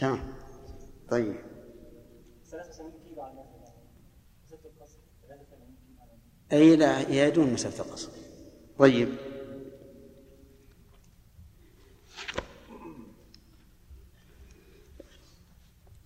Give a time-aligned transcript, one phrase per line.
[0.00, 0.34] تمام.
[1.10, 1.36] طيب.
[6.52, 8.10] أي لا يدون مسألة القصر.
[8.78, 9.08] طيب.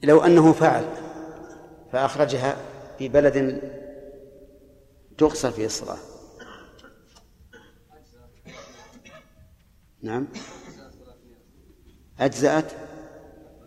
[0.03, 0.85] لو أنه فعل
[1.93, 2.57] فأخرجها
[2.99, 3.61] في بلد
[5.19, 5.99] تقصر فيه الصلاة
[10.03, 10.29] نعم.
[12.19, 12.73] أجزأت؟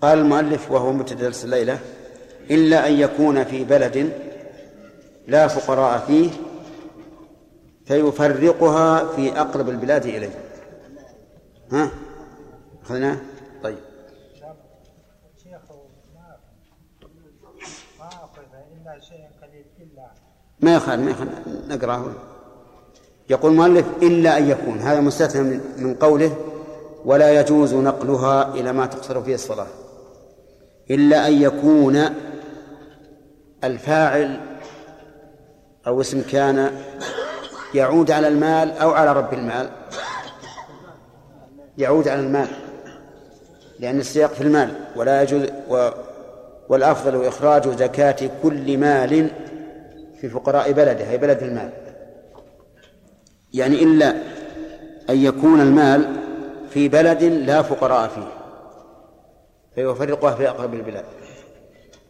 [0.00, 1.78] قال المؤلف وهو متدرس الليلة
[2.50, 4.12] إلا أن يكون في بلد
[5.26, 6.30] لا فقراء فيه
[7.86, 10.30] فيفرقها في أقرب البلاد إليه.
[11.72, 11.90] ها؟
[12.84, 13.18] أخذنا؟
[13.62, 13.78] طيب.
[20.60, 21.32] ما يخالف ما يخالف.
[21.68, 22.12] نقرأه.
[23.30, 24.78] يقول المؤلف إلا أن يكون.
[24.78, 26.36] هذا مستثنى من قوله
[27.04, 29.66] ولا يجوز نقلها إلى ما تقصر فيه الصلاة.
[30.90, 32.04] إلا أن يكون
[33.64, 34.40] الفاعل
[35.86, 36.70] أو اسم كان
[37.74, 39.68] يعود على المال أو على رب المال.
[41.78, 42.48] يعود على المال
[43.80, 45.90] لأن السياق في المال ولا يجوز و
[46.68, 49.30] والأفضل إخراج زكاة كل مال
[50.20, 51.70] في فقراء بلده أي بلد المال.
[53.52, 54.10] يعني إلا
[55.10, 56.16] أن يكون المال
[56.70, 58.37] في بلد لا فقراء فيه.
[59.78, 61.04] فيفرقها في أقرب البلاد.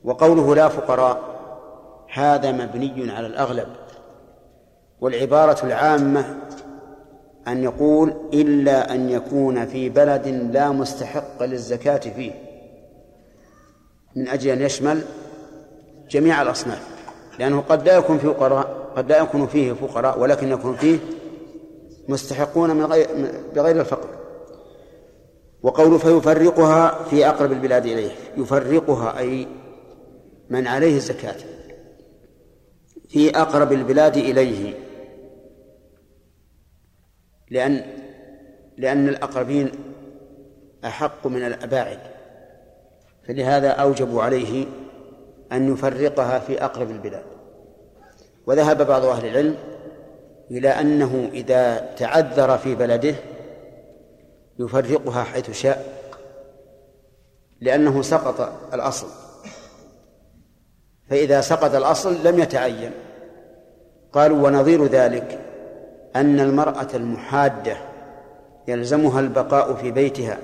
[0.05, 1.21] وقوله لا فقراء
[2.13, 3.69] هذا مبني على الأغلب.
[5.01, 6.39] والعبارة العامة
[7.49, 12.33] أن يقول إلا أن يكون في بلد لا مستحق للزكاة فيه.
[14.17, 15.03] من أجل أن يشمل
[16.11, 16.89] جميع الأصناف.
[17.39, 20.99] لأنه قد لا يكون فيه فقراء قد لا يكون فيه فقراء ولكن يكون فيه
[22.09, 23.09] مستحقون من غير
[23.55, 24.09] بغير الفقر.
[25.63, 28.11] وقول فيفرقها في أقرب البلاد إليه.
[28.37, 29.47] يفرقها أي
[30.51, 31.37] من عليه الزكاة.
[33.09, 34.75] في أقرب البلاد إليه.
[37.51, 37.85] لأن
[38.77, 39.71] لأن الأقربين
[40.85, 41.99] أحق من الأباعد.
[43.29, 44.67] فلهذا أوجبوا عليه
[45.53, 47.25] أن يفرقها في أقرب البلاد.
[48.47, 49.57] وذهب بعض أهل العلم
[50.51, 53.15] إلى أنه إذا تعذر في بلده
[54.59, 55.99] يفرقها حيث شاء
[57.61, 59.07] لأنه سقط الأصل.
[61.11, 62.93] فإذا سقط الأصل لم يتعين.
[64.13, 65.39] قالوا ونظير ذلك
[66.17, 67.77] أن المرأة المحادة
[68.69, 70.39] يلزمها البقاء في بيتها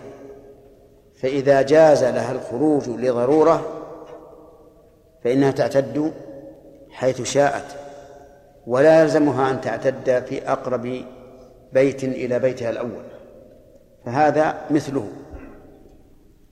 [1.21, 3.63] فإذا جاز لها الخروج لضرورة
[5.25, 6.13] فإنها تعتد
[6.91, 7.77] حيث شاءت
[8.67, 11.05] ولا يلزمها أن تعتد في أقرب
[11.73, 13.14] بيت إلى بيتها الأول.
[14.07, 15.09] فهذا مثله.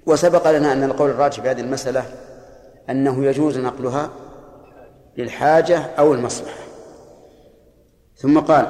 [0.07, 2.05] وسبق لنا أن القول الراجح في هذه المسألة
[2.91, 4.11] أنه يجوز نقلها
[5.17, 6.63] للحاجة أو المصلحة.
[8.17, 8.67] ثم قال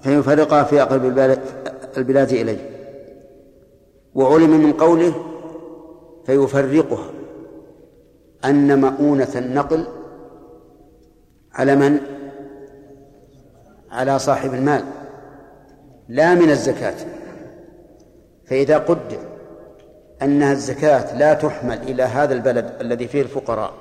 [0.00, 1.04] فيفرقها في أقرب
[1.96, 2.70] البلاد إليه.
[4.14, 5.14] وعلم من قوله
[6.26, 7.10] فيفرقها.
[8.44, 9.86] أن مؤونة النقل
[11.52, 12.00] على من؟
[13.90, 14.84] على صاحب المال.
[16.08, 16.94] لا من الزكاة.
[18.52, 19.18] فإذا قدر
[20.22, 23.72] أن الزكاة لا تحمل إلى هذا البلد الذي فيه الفقراء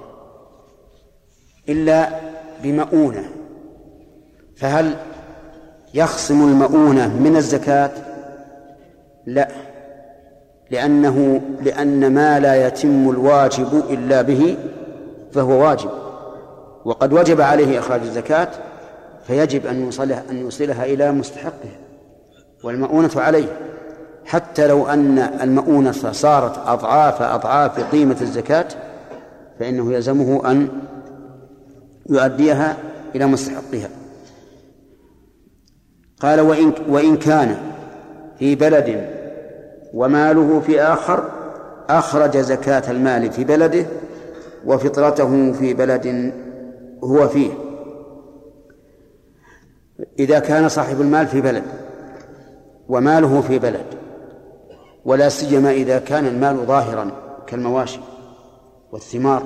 [1.70, 2.10] إلا
[2.64, 3.24] بمؤونة
[4.58, 4.94] فهل
[5.94, 7.92] يخصم المؤونة من الزكاة؟
[9.26, 9.48] لا
[10.70, 14.58] لأنه لأن ما لا يتم الواجب إلا به
[15.32, 15.90] فهو واجب
[16.86, 18.50] وقد وجب عليه إخراج الزكاة
[19.28, 21.80] فيجب أن يوصلها أن يوصلها إلى مستحقها
[22.64, 23.71] والمؤونة عليه
[24.26, 28.68] حتى لو أن المؤونة صارت أضعاف أضعاف قيمة الزكاة
[29.60, 30.68] فإنه يلزمه أن
[32.10, 32.78] يؤديها
[33.16, 33.90] إلى مستحقها
[36.22, 37.58] قال وإن وإن كان
[38.40, 39.10] في بلد
[39.94, 41.30] وماله في آخر
[41.90, 43.86] أخرج زكاة المال في بلده
[44.66, 46.34] وفطرته في بلد
[47.04, 47.52] هو فيه.
[50.20, 51.64] إذا كان صاحب المال في بلد
[52.90, 54.01] وماله في بلد
[55.06, 57.12] ولا سيما إذا كان المال ظاهرا
[57.48, 58.00] كالمواشي
[58.92, 59.44] والثمار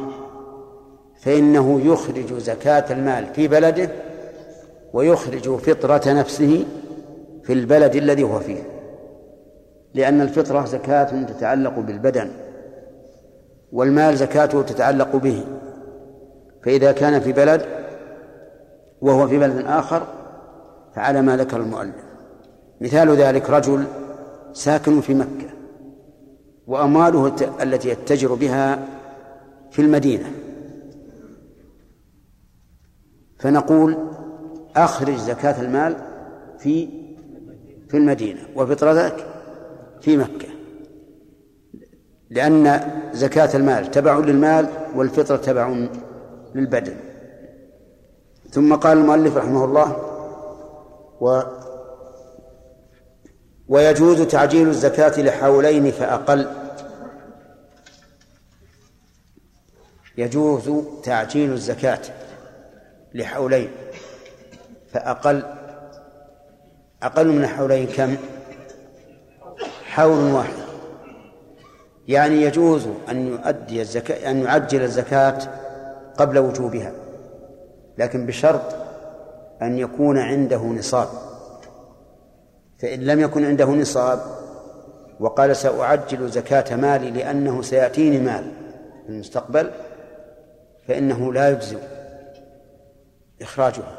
[1.22, 3.90] فإنه يخرج زكاة المال في بلده
[4.94, 6.66] ويخرج فطرة نفسه
[7.44, 8.64] في البلد الذي هو فيه
[9.94, 12.32] لأن الفطرة زكاة تتعلق بالبدن
[13.72, 15.44] والمال زكاته تتعلق به
[16.64, 17.66] فإذا كان في بلد
[19.02, 20.08] وهو في بلد آخر
[20.96, 21.96] فعلى ما ذكر المؤلف.
[22.82, 23.84] مثال ذلك رجل
[24.54, 25.45] ساكن في مكة.
[26.68, 28.88] وأمواله التي يتجر بها
[29.72, 30.32] في المدينة.
[33.40, 33.98] فنقول
[34.76, 35.96] أخرج زكاة المال
[36.60, 36.90] في
[37.90, 39.26] في المدينة وفطرتك
[40.02, 40.48] في مكة.
[42.30, 45.88] لأن زكاة المال تبع للمال والفطرة تبع
[46.56, 46.96] للبدن.
[48.50, 49.96] ثم قال المؤلف رحمه الله
[51.22, 51.42] و
[53.70, 56.48] ويجوز تعجيل الزكاة لحولين فأقل.
[60.18, 60.72] يجوز
[61.04, 62.00] تعجيل الزكاة
[63.14, 63.72] لحولين
[64.92, 65.44] فأقل.
[67.04, 68.16] أقل من حولين كم؟
[69.86, 70.54] حول واحد.
[72.08, 75.38] يعني يجوز أن يؤدي الزكاة أن يعجل الزكاة
[76.18, 76.92] قبل وجوبها
[77.98, 78.76] لكن بشرط
[79.62, 81.25] أن يكون عنده نصاب.
[82.80, 84.20] فإن لم يكن عنده نصاب
[85.20, 88.52] وقال سأعجل زكاة مالي لأنه سيأتيني مال
[89.06, 89.72] في المستقبل
[90.88, 91.80] فإنه لا يجزئ
[93.42, 93.98] إخراجها.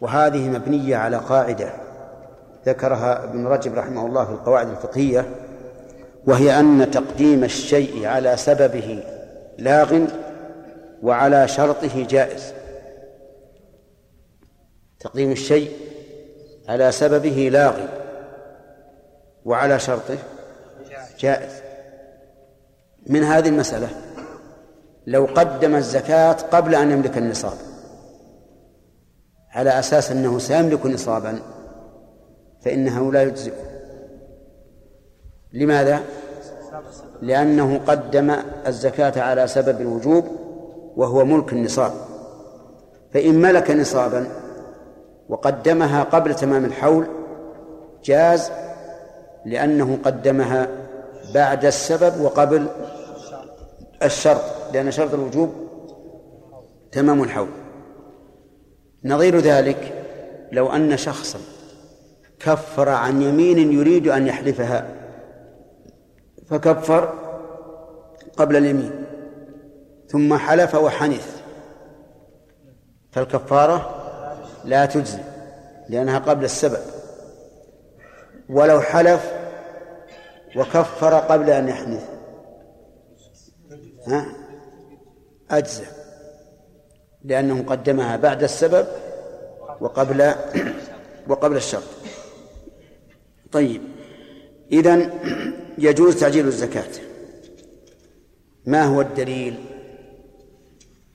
[0.00, 1.72] وهذه مبنية على قاعدة
[2.66, 5.30] ذكرها ابن رجب رحمه الله في القواعد الفقهية
[6.26, 9.04] وهي أن تقديم الشيء على سببه
[9.58, 9.98] لاغ
[11.02, 12.52] وعلى شرطه جائز.
[15.00, 15.89] تقديم الشيء
[16.70, 17.88] على سببه لاغي.
[19.44, 20.18] وعلى شرطه
[21.18, 21.52] جائز.
[23.06, 23.88] من هذه المسألة
[25.06, 27.56] لو قدم الزكاة قبل أن يملك النصاب
[29.50, 31.38] على أساس أنه سيملك نصابا
[32.60, 33.52] فإنه لا يجزئ
[35.52, 36.00] لماذا؟
[37.22, 38.36] لأنه قدم
[38.66, 40.24] الزكاة على سبب الوجوب
[40.96, 41.92] وهو ملك النصاب.
[43.14, 44.26] فإن ملك نصابا
[45.30, 47.06] وقدمها قبل تمام الحول
[48.04, 48.50] جاز
[49.44, 50.68] لأنه قدمها
[51.34, 52.66] بعد السبب وقبل
[54.02, 54.42] الشرط
[54.72, 55.54] لأن شرط الوجوب
[56.92, 57.48] تمام الحول.
[59.04, 60.04] نظير ذلك
[60.52, 61.38] لو أن شخصا
[62.40, 64.86] كفر عن يمين يريد أن يحلفها
[66.46, 67.14] فكفر
[68.36, 69.04] قبل اليمين
[70.08, 71.40] ثم حلف وحنث
[73.12, 73.99] فالكفارة
[74.64, 75.18] لا تجزي
[75.88, 76.82] لأنها قبل السبب.
[78.48, 79.32] ولو حلف
[80.56, 82.08] وكفر قبل أن يحنث.
[84.06, 84.26] ها؟
[85.50, 85.84] أجزى.
[87.24, 88.86] لأنه قدمها بعد السبب
[89.80, 90.34] وقبل
[91.28, 91.82] وقبل الشرط.
[93.52, 93.82] طيب.
[94.72, 95.10] إذن
[95.78, 96.90] يجوز تعجيل الزكاة.
[98.66, 99.64] ما هو الدليل؟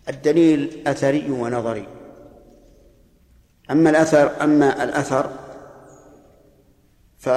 [0.09, 1.94] الدليل أثري ونظري.
[3.71, 5.29] أما الأثر أما الأثر
[7.17, 7.29] ف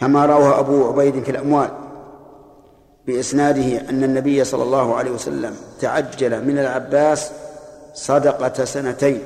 [0.00, 1.70] كما روى أبو عبيد في الأموال
[3.06, 7.32] بإسناده أن النبي صلى الله عليه وسلم تعجل من العباس
[7.94, 9.22] صدقة سنتين.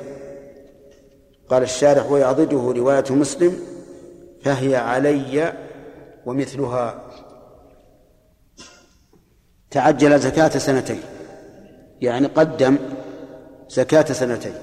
[1.49, 3.59] قال الشارح ويعضده رواية مسلم
[4.43, 5.53] فهي علي
[6.25, 7.01] ومثلها.
[9.71, 11.01] تعجل زكاة سنتين
[12.01, 12.77] يعني قدم
[13.69, 14.55] زكاة سنتين.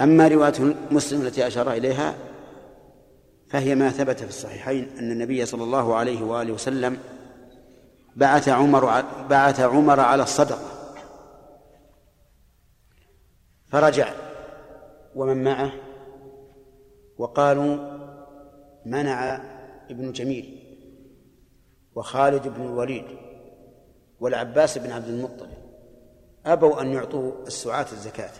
[0.00, 2.14] أما رواية مسلم التي أشار إليها
[3.48, 6.98] فهي ما ثبت في الصحيحين أن النبي صلى الله عليه وآله وسلم
[8.16, 10.68] بعث عمر بعث عمر على الصدقة.
[13.68, 14.08] فرجع
[15.14, 15.72] ومن معه
[17.18, 17.98] وقالوا
[18.86, 19.40] منع
[19.90, 20.64] ابن جميل
[21.94, 23.04] وخالد بن الوليد
[24.20, 25.57] والعباس بن عبد المطلب.
[26.46, 28.30] أبوا أن يعطوا السعاة الزكاة.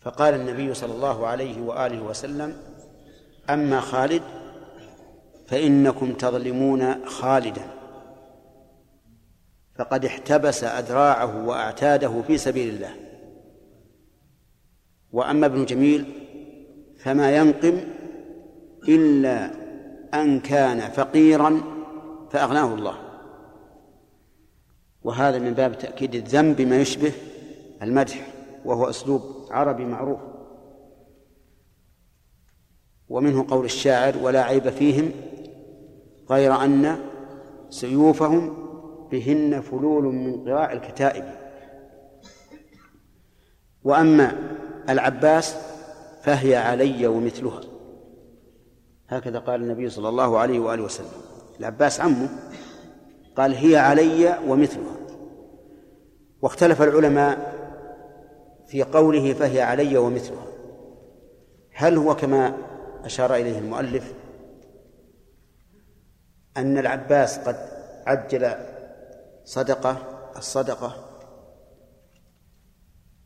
[0.00, 2.56] فقال النبي صلى الله عليه وآله وسلم
[3.50, 4.22] أما خالد
[5.46, 7.70] فإنكم تظلمون خالدا.
[9.78, 12.96] فقد احتبس أذراعه وأعتاده في سبيل الله.
[15.12, 16.12] وأما ابن جميل
[16.98, 17.80] فما ينقم
[18.88, 19.50] إلا
[20.14, 21.60] أن كان فقيرا
[22.30, 23.09] فأغناه الله.
[25.04, 27.12] وهذا من باب تأكيد الذنب بما يشبه
[27.82, 28.32] المدح
[28.64, 30.20] وهو أسلوب عربي معروف.
[33.08, 35.10] ومنه قول الشاعر ولا عيب فيهم
[36.30, 36.98] غير أن
[37.70, 38.56] سيوفهم
[39.10, 41.24] بهن فلول من قراع الكتائب.
[43.84, 44.56] وأما
[44.88, 45.56] العباس
[46.22, 47.60] فهي علي ومثلها.
[49.08, 51.08] هكذا قال النبي صلى الله عليه وآله وسلم.
[51.60, 52.28] العباس عمه
[53.36, 54.96] قال هي علي ومثلها.
[56.42, 57.54] واختلف العلماء
[58.66, 60.46] في قوله فهي علي ومثلها.
[61.72, 62.56] هل هو كما
[63.04, 64.12] أشار إليه المؤلف
[66.56, 67.56] أن العباس قد
[68.06, 68.54] عجل
[69.44, 69.96] صدقة
[70.36, 70.96] الصدقة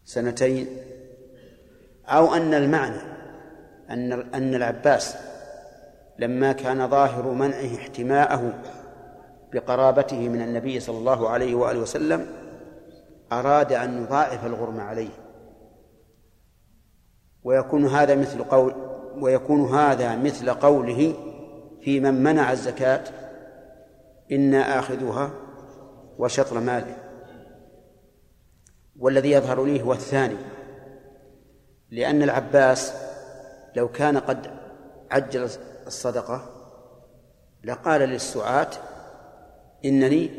[0.04, 0.66] سنتين
[2.06, 3.00] أو أن المعنى
[3.90, 5.16] أن أن العباس
[6.18, 8.62] لما كان ظاهر منعه احتماءه
[9.54, 12.26] بقرابته من النبي صلى الله عليه وآله وسلم
[13.32, 15.10] أراد أن يضاعف الغرم عليه.
[17.44, 18.74] ويكون هذا مثل قول
[19.18, 21.14] ويكون هذا مثل قوله
[21.82, 23.04] في من منع الزكاة
[24.32, 25.30] إنا آخذها
[26.18, 26.96] وشطر ماله.
[28.98, 30.36] والذي يظهر لي هو الثاني
[31.90, 32.94] لأن العباس
[33.76, 34.50] لو كان قد
[35.10, 35.48] عجل
[35.86, 36.50] الصدقة
[37.64, 38.70] لقال للسعاة
[39.84, 40.30] إنني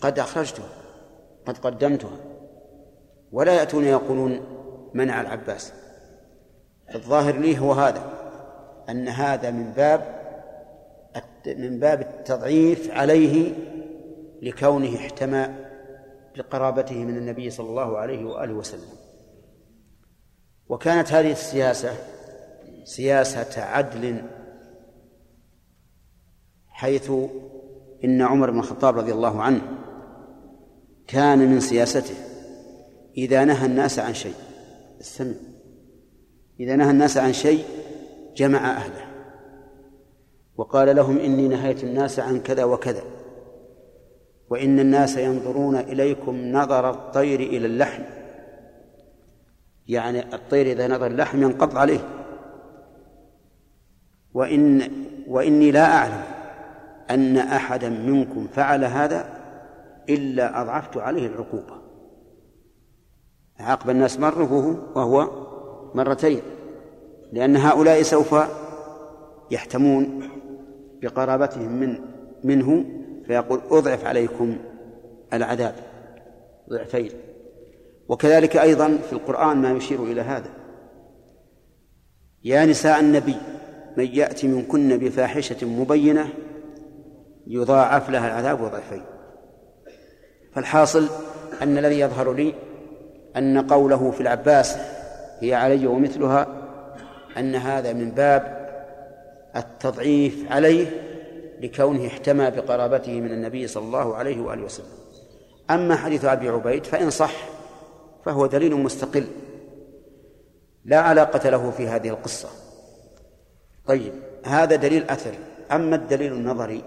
[0.00, 0.68] قد أخرجتها
[1.46, 2.16] قد قدمتها.
[3.32, 4.40] ولا يأتون يقولون
[4.94, 5.72] منع العباس.
[6.94, 8.12] الظاهر لي هو هذا
[8.88, 10.16] أن هذا من باب
[11.46, 13.52] من باب التضعيف عليه
[14.42, 15.48] لكونه احتمى
[16.36, 18.96] بقرابته من النبي صلى الله عليه وآله وسلم.
[20.68, 21.92] وكانت هذه السياسة
[22.84, 24.22] سياسة عدل
[26.68, 27.12] حيث
[28.06, 29.60] إن عمر بن الخطاب رضي الله عنه
[31.06, 32.14] كان من سياسته.
[33.16, 34.34] إذا نهى الناس عن شيء
[35.00, 35.34] استمع.
[36.60, 37.64] إذا نهى الناس عن شيء
[38.36, 39.06] جمع أهله.
[40.56, 43.02] وقال لهم إني نهيت الناس عن كذا وكذا.
[44.50, 48.02] وإن الناس ينظرون إليكم نظر الطير إلى اللحم.
[49.88, 52.00] يعني الطير إذا نظر اللحم ينقض عليه.
[54.34, 54.90] وإن
[55.28, 56.35] وإني لا أعلم.
[57.10, 59.28] أن أحدا منكم فعل هذا
[60.08, 61.82] إلا أضعفت عليه العقوبة.
[63.58, 65.30] عاقب الناس مرة وهو
[65.94, 66.40] مرتين
[67.32, 68.34] لأن هؤلاء سوف
[69.50, 70.28] يحتمون
[71.02, 71.98] بقرابتهم من
[72.44, 72.84] منه
[73.26, 74.56] فيقول أضعف عليكم
[75.32, 75.74] العذاب
[76.70, 77.10] ضعفين.
[78.08, 80.50] وكذلك أيضا في القرآن ما يشير إلى هذا.
[82.44, 83.36] يا نساء النبي
[83.96, 86.28] من يأتي منكن بفاحشة مبينة
[87.46, 89.02] يضاعف لها العذاب ضعفين
[90.54, 91.08] فالحاصل
[91.62, 92.54] أن الذي يظهر لي
[93.36, 94.76] أن قوله في العباس
[95.40, 96.46] هي علي ومثلها
[97.38, 98.66] أن هذا من باب
[99.56, 100.86] التضعيف عليه
[101.60, 104.86] لكونه احتمى بقرابته من النبي صلى الله عليه وآله وسلم.
[105.70, 107.32] أما حديث أبي عبيد فإن صح
[108.24, 109.26] فهو دليل مستقل
[110.84, 112.48] لا علاقة له في هذه القصة.
[113.86, 114.12] طيب
[114.44, 115.38] هذا دليل أثري.
[115.72, 116.82] أما الدليل النظري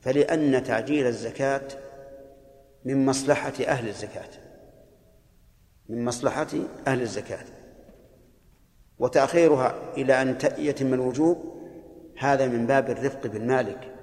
[0.00, 1.68] فلأن تعجيل الزكاة
[2.84, 4.28] من مصلحة أهل الزكاة.
[5.88, 6.46] من مصلحة
[6.86, 7.44] أهل الزكاة.
[8.98, 11.58] وتأخيرها إلى أن يتم الوجوب
[12.18, 13.94] هذا من باب الرفق بالمالك.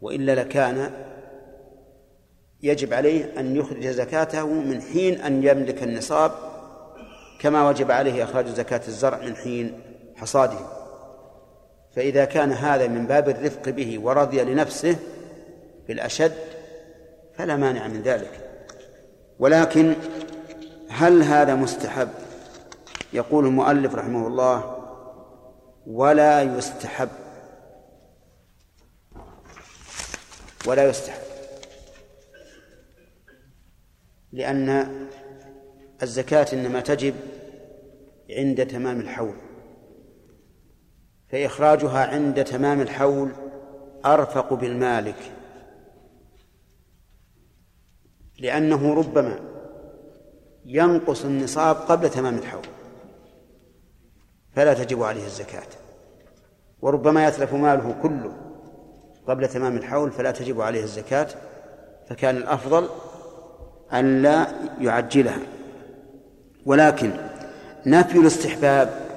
[0.00, 0.90] وإلا لكان
[2.62, 6.32] يجب عليه أن يخرج زكاته من حين أن يملك النصاب
[7.40, 9.80] كما وجب عليه إخراج زكاة الزرع من حين
[10.16, 10.81] حصاده.
[11.96, 14.96] فإذا كان هذا من باب الرفق به ورضي لنفسه
[15.88, 16.34] بالأشد
[17.34, 18.40] فلا مانع من ذلك.
[19.38, 19.94] ولكن
[20.88, 22.08] هل هذا مستحب؟
[23.12, 24.78] يقول المؤلف رحمه الله
[25.86, 27.08] ولا يستحب.
[30.66, 31.22] ولا يستحب.
[34.32, 34.86] لأن
[36.02, 37.14] الزكاة إنما تجب
[38.30, 39.34] عند تمام الحول.
[41.32, 43.28] فإخراجها عند تمام الحول
[44.06, 45.32] أرفق بالمالك.
[48.38, 49.38] لأنه ربما
[50.66, 52.66] ينقص النصاب قبل تمام الحول
[54.56, 55.66] فلا تجب عليه الزكاة.
[56.82, 58.32] وربما يتلف ماله كله
[59.28, 61.28] قبل تمام الحول فلا تجب عليه الزكاة.
[62.08, 62.88] فكان الأفضل
[63.92, 64.46] أن لا
[64.80, 65.40] يعجلها.
[66.66, 67.10] ولكن
[67.86, 69.11] نفي الاستحباب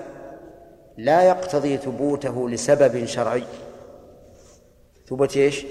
[0.98, 3.44] لا يقتضي ثبوته لسبب شرعي
[5.08, 5.66] ثبوت إيش؟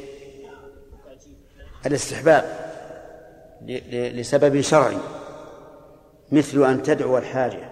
[1.86, 2.44] الاستحباب
[3.90, 4.96] لسبب شرعي
[6.32, 7.68] مثل أن تدعو الحاجة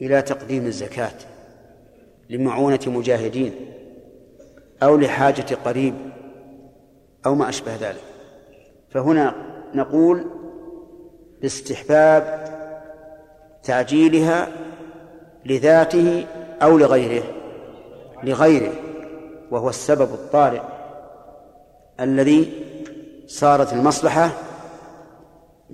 [0.00, 1.14] إلى تقديم الزكاة
[2.30, 3.54] لمعونة مجاهدين
[4.82, 5.94] أو لحاجة قريب
[7.26, 8.02] أو ما أشبه ذلك
[8.90, 9.34] فهنا
[9.74, 10.24] نقول
[11.42, 12.48] باستحباب
[13.62, 14.48] تعجيلها
[15.48, 16.26] لذاته
[16.62, 17.24] أو لغيره
[18.22, 18.72] لغيره
[19.50, 20.62] وهو السبب الطارئ
[22.00, 22.52] الذي
[23.26, 24.30] صارت المصلحة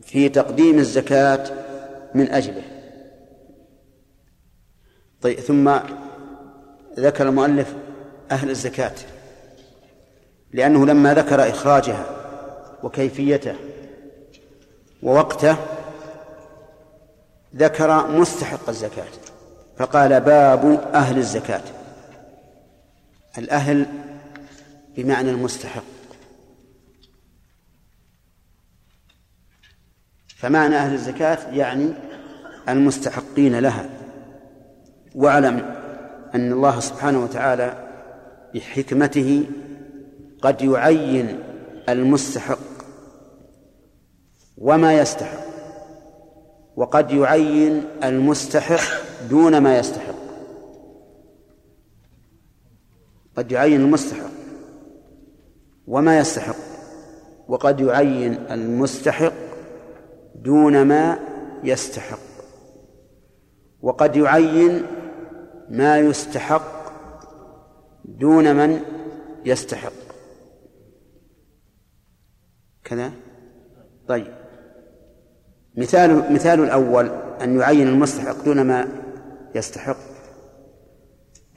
[0.03, 1.51] في تقديم الزكاة
[2.15, 2.63] من أجله.
[5.23, 5.77] طيب ثم
[6.99, 7.75] ذكر المؤلف
[8.31, 8.95] أهل الزكاة
[10.53, 12.07] لأنه لما ذكر إخراجها
[12.83, 13.55] وكيفيته
[15.03, 15.57] ووقته
[17.57, 19.24] ذكر مستحق الزكاة.
[19.79, 21.63] فقال باب أهل الزكاة.
[23.39, 23.87] الأهل
[24.97, 25.83] بمعنى المستحق.
[30.37, 31.93] فمعنى أهل الزكاة يعني
[32.69, 33.91] المستحقين لها
[35.15, 35.75] واعلم
[36.35, 37.89] أن الله سبحانه وتعالى
[38.55, 39.47] بحكمته
[40.43, 41.39] قد يعين
[41.89, 42.59] المستحق
[44.59, 45.45] وما يستحق
[46.77, 50.15] وقد يعين المستحق دون ما يستحق.
[53.37, 54.31] قد يعين المستحق
[55.87, 56.57] وما يستحق
[57.49, 59.33] وقد يعين المستحق
[60.35, 61.19] دون ما
[61.65, 62.19] يستحق
[63.83, 64.83] وقد يعين
[65.69, 66.93] ما يستحق
[68.05, 68.81] دون من
[69.45, 69.93] يستحق.
[72.85, 73.13] كذا؟
[74.09, 74.35] طيب.
[75.77, 77.11] مثال مثال الأول
[77.43, 79.04] أن يعين المستحق دون ما
[79.55, 79.97] يستحق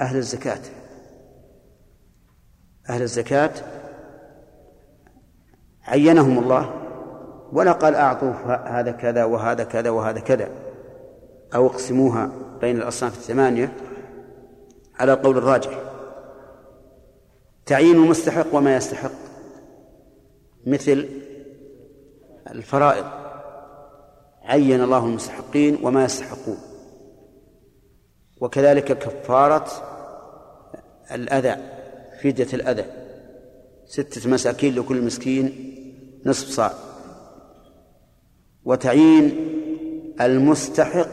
[0.02, 0.60] أهل الزكاة.
[2.90, 3.52] أهل الزكاة
[5.84, 6.74] عينهم الله
[7.54, 8.32] ولا قال أعطوا
[8.80, 10.50] هذا كذا وهذا كذا وهذا كذا
[11.56, 13.74] أو اقسموها بين الأصناف الثمانية
[15.00, 15.80] على القول الراجح.
[17.66, 19.12] تعيين المستحق وما يستحق
[20.68, 21.10] مثل
[22.52, 23.06] الفرائض.
[24.44, 26.58] عين الله المستحقين وما يستحقون.
[28.42, 29.68] وكذلك كفارة
[31.12, 31.56] الأذى
[32.24, 32.86] فدية الأذى.
[33.86, 35.74] ستة مساكين لكل مسكين
[36.26, 36.74] نصف صاع.
[38.66, 39.36] وتعيين
[40.22, 41.08] المستحق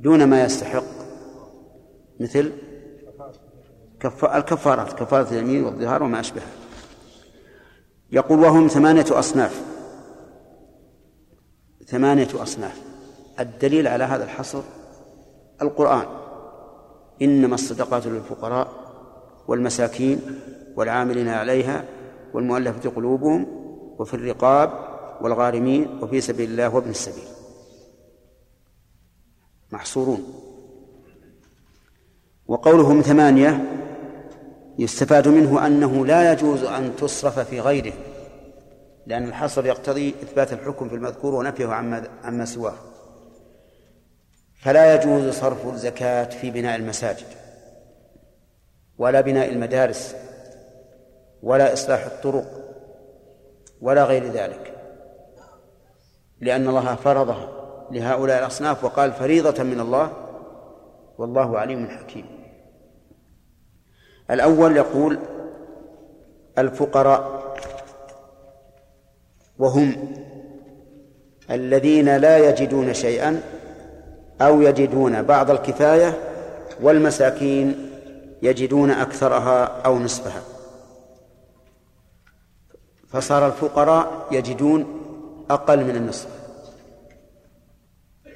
[0.00, 0.84] دون ما يستحق.
[2.20, 2.52] مثل
[4.34, 6.46] الكفارات كفارة اليمين والظهار وما أشبهه
[8.12, 9.62] يقول وهم ثمانية أصناف.
[11.86, 12.80] ثمانية أصناف.
[13.40, 14.62] الدليل على هذا الحصر
[15.62, 16.06] القرآن.
[17.22, 18.68] إنما الصدقات للفقراء
[19.48, 20.20] والمساكين
[20.76, 21.84] والعاملين عليها
[22.34, 23.46] والمؤلفة قلوبهم
[23.98, 24.72] وفي الرقاب
[25.20, 27.28] والغارمين وفي سبيل الله وابن السبيل.
[29.72, 30.24] محصورون.
[32.46, 33.78] وقولهم ثمانية
[34.78, 37.92] يستفاد منه أنه لا يجوز أن تصرف في غيره
[39.06, 42.74] لأن الحصر يقتضي إثبات الحكم في المذكور ونفيه عما عما سواه.
[44.62, 47.26] فلا يجوز صرف الزكاة في بناء المساجد
[48.98, 50.16] ولا بناء المدارس
[51.42, 52.44] ولا إصلاح الطرق
[53.80, 54.74] ولا غير ذلك
[56.40, 57.48] لأن الله فرضها
[57.90, 60.12] لهؤلاء الأصناف وقال فريضة من الله
[61.18, 62.26] والله عليم حكيم.
[64.30, 65.18] الأول يقول
[66.58, 67.42] الفقراء
[69.58, 70.14] وهم
[71.50, 73.42] الذين لا يجدون شيئا
[74.42, 76.18] أو يجدون بعض الكفاية
[76.80, 77.90] والمساكين
[78.42, 80.42] يجدون أكثرها أو نصفها.
[83.08, 85.02] فصار الفقراء يجدون
[85.50, 86.28] أقل من النصف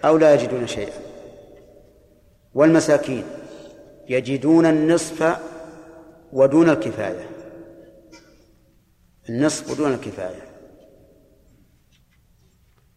[0.05, 1.01] أو لا يجدون شيئا.
[2.55, 3.25] والمساكين
[4.09, 5.37] يجدون النصف
[6.33, 7.31] ودون الكفاية.
[9.29, 10.43] النصف ودون الكفاية.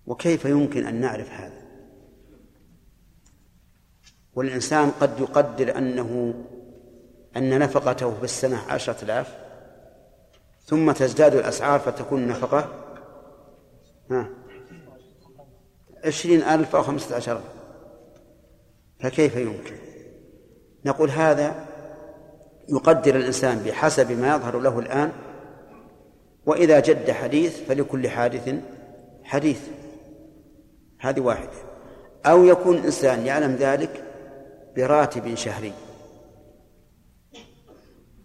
[0.08, 1.59] وكيف يمكن أن نعرف هذا؟
[4.40, 6.34] والإنسان قد يقدر أنه
[7.38, 9.36] أن نفقته في السنة عشرة آلاف
[10.66, 12.68] ثم تزداد الأسعار فتكون النفقة
[14.12, 14.30] ها
[16.06, 17.42] عشرين ألف أو خمسة عشر
[19.00, 19.76] فكيف يمكن؟
[20.86, 21.66] نقول هذا
[22.70, 25.12] يقدر الإنسان بحسب ما يظهر له الآن
[26.46, 28.56] وإذا جد حديث فلكل حادث
[29.24, 29.62] حديث
[31.00, 31.52] هذه واحدة.
[32.26, 34.09] أو يكون إنسان يعلم ذلك
[34.80, 35.74] براتب شهري.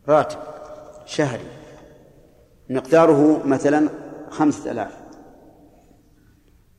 [0.09, 0.39] راتب
[1.07, 1.45] شهري.
[2.71, 3.89] مقداره مثلا
[4.31, 4.93] خمسة آلاف.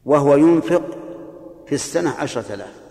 [0.05, 0.83] وهو ينفق
[1.67, 2.81] في السنة عشرة آلاف.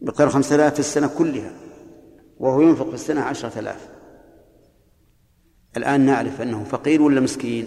[0.00, 1.52] مقدار خمسة آلاف في السنة كلها.
[2.38, 3.88] وهو ينفق في السنة عشرة آلاف.
[5.76, 7.66] الآن نعرف أنه فقير ولا مسكين؟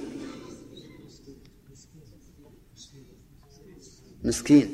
[4.23, 4.69] مسكين.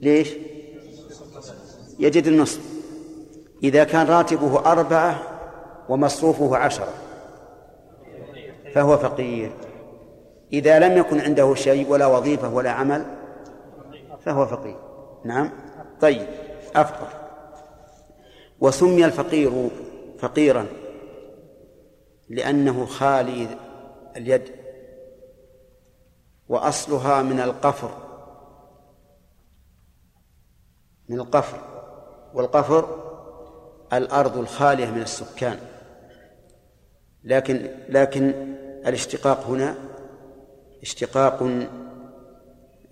[0.00, 0.28] ليش؟
[2.02, 2.60] يجد النصف.
[3.62, 5.22] إذا كان راتبه أربعة
[5.88, 6.94] ومصروفه عشرة
[8.74, 9.52] فهو فقير.
[10.52, 13.04] إذا لم يكن عنده شيء ولا وظيفة ولا عمل
[14.24, 14.76] فهو فقير.
[15.24, 15.50] نعم؟
[16.00, 16.26] طيب
[16.76, 17.08] أفقر
[18.60, 19.68] وسمي الفقير
[20.18, 20.66] فقيرا
[22.28, 23.46] لأنه خالي
[24.16, 24.42] اليد
[26.48, 27.90] وأصلها من القفر.
[31.08, 31.71] من القفر.
[32.34, 33.02] والقفر
[33.92, 35.56] الأرض الخالية من السكان.
[37.24, 38.32] لكن لكن
[38.86, 39.74] الاشتقاق هنا
[40.82, 41.48] اشتقاق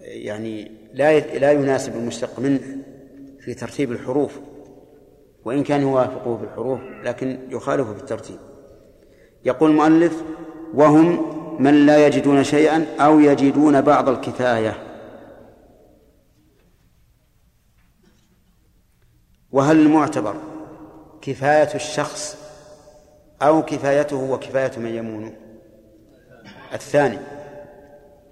[0.00, 2.60] يعني لا لا يناسب المشتق منه
[3.40, 4.38] في ترتيب الحروف
[5.44, 8.38] وإن كان يوافقه في الحروف لكن يخالفه في الترتيب.
[9.44, 10.22] يقول المؤلف
[10.74, 14.89] وهم من لا يجدون شيئا أو يجدون بعض الكفاية.
[19.52, 20.34] وهل المعتبر
[21.22, 22.36] كفاية الشخص
[23.42, 25.32] أو كفايته وكفاية من يمونه
[26.72, 27.18] الثاني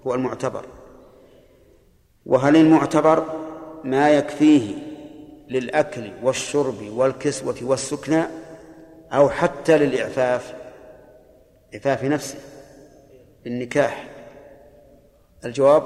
[0.07, 0.65] هو المعتبر.
[2.27, 3.25] وهل المعتبر
[3.85, 4.75] ما يكفيه
[5.49, 8.23] للأكل والشرب والكسوة والسكنى
[9.13, 10.55] أو حتى للإعفاف؟
[11.75, 12.39] إعفاف نفسه
[13.45, 14.09] بالنكاح
[15.45, 15.83] الجواب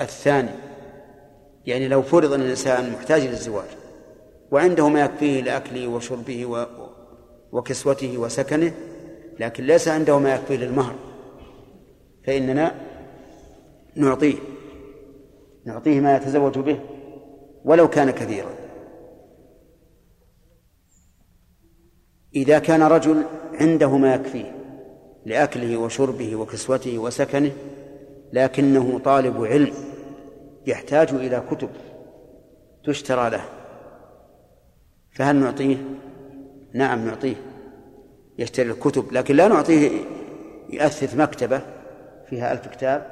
[0.00, 0.50] الثاني
[1.66, 3.68] يعني لو فرض أن الإنسان محتاج للزواج
[4.52, 6.66] وعنده ما يكفيه لأكله وشربه
[7.52, 8.72] وكسوته وسكنه
[9.40, 10.94] لكن ليس عنده ما يكفيه للمهر
[12.26, 12.74] فإننا
[13.96, 14.34] نعطيه
[15.66, 16.80] نعطيه ما يتزوج به
[17.64, 18.50] ولو كان كثيرا.
[22.34, 23.22] إذا كان رجل
[23.54, 24.54] عنده ما يكفيه
[25.26, 27.52] لأكله وشربه وكسوته وسكنه
[28.32, 29.74] لكنه طالب علم
[30.66, 31.68] يحتاج إلى كتب
[32.84, 33.61] تشترى له.
[35.12, 35.76] فهل نعطيه؟
[36.72, 37.34] نعم نعطيه.
[38.38, 39.90] يشتري الكتب لكن لا نعطيه
[40.70, 41.60] يأثث مكتبة
[42.30, 43.06] فيها ألف كتاب.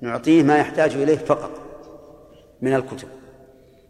[0.00, 1.50] نعطيه ما يحتاج إليه فقط
[2.62, 3.08] من الكتب.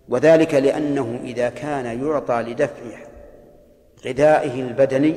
[0.09, 3.07] وذلك لأنه إذا كان يعطى لدفع
[4.07, 5.17] غذائه البدني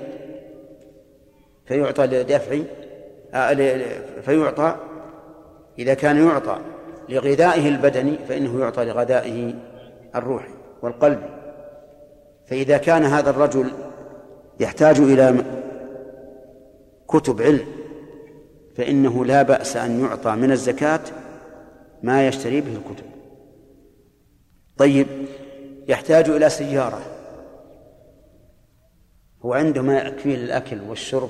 [1.66, 2.60] فيعطى لدفع
[3.34, 3.54] آه،
[4.22, 4.76] فيعطى.
[5.80, 6.60] إذا كان يعطى
[7.10, 9.54] لغذائه البدني فإنه يعطى لغذائه
[10.16, 11.39] الروحي والقلبي.
[12.50, 13.72] فإذا كان هذا الرجل
[14.60, 15.44] يحتاج إلى
[17.08, 17.66] كتب علم
[18.76, 21.00] فإنه لا بأس أن يعطى من الزكاة
[22.04, 23.06] ما يشتري به الكتب.
[24.78, 25.08] طيب
[25.88, 27.02] يحتاج إلى سيارة.
[29.46, 31.30] هو عنده ما يكفيه للأكل والشرب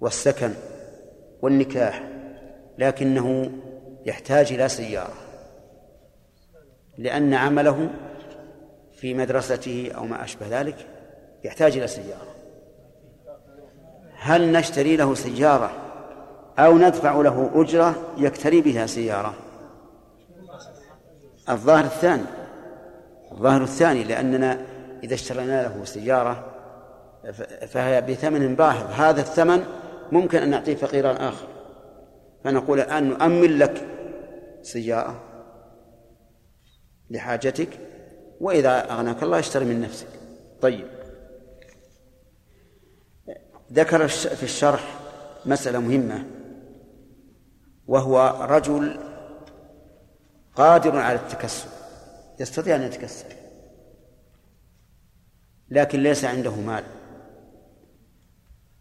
[0.00, 0.50] والسكن
[1.42, 2.08] والنكاح
[2.78, 3.50] لكنه
[4.06, 5.14] يحتاج إلى سيارة
[6.98, 7.90] لأن عمله
[9.04, 10.76] في مدرسته أو ما أشبه ذلك
[11.44, 12.34] يحتاج إلى سيارة.
[14.18, 15.70] هل نشتري له سيارة
[16.58, 19.34] أو ندفع له أجرة يكتري بها سيارة؟
[21.48, 22.24] الظاهر الثاني
[23.32, 24.66] الظاهر الثاني لأننا
[25.02, 26.44] إذا اشترينا له سيارة
[27.66, 29.00] فهي بثمن باهظ.
[29.00, 29.64] هذا الثمن
[30.12, 31.46] ممكن أن نعطيه فقيرا آخر.
[32.44, 33.86] فنقول الآن نؤمن لك
[34.62, 35.20] سيارة
[37.10, 37.68] لحاجتك.
[38.40, 40.08] وإذا أغناك الله اشتري من نفسك.
[40.60, 40.86] طيب.
[43.72, 44.98] ذكر في الشرح
[45.46, 46.24] مسألة مهمة
[47.86, 49.00] وهو رجل
[50.56, 51.68] قادر على التكسب
[52.40, 53.26] يستطيع أن يتكسب
[55.70, 56.84] لكن ليس عنده مال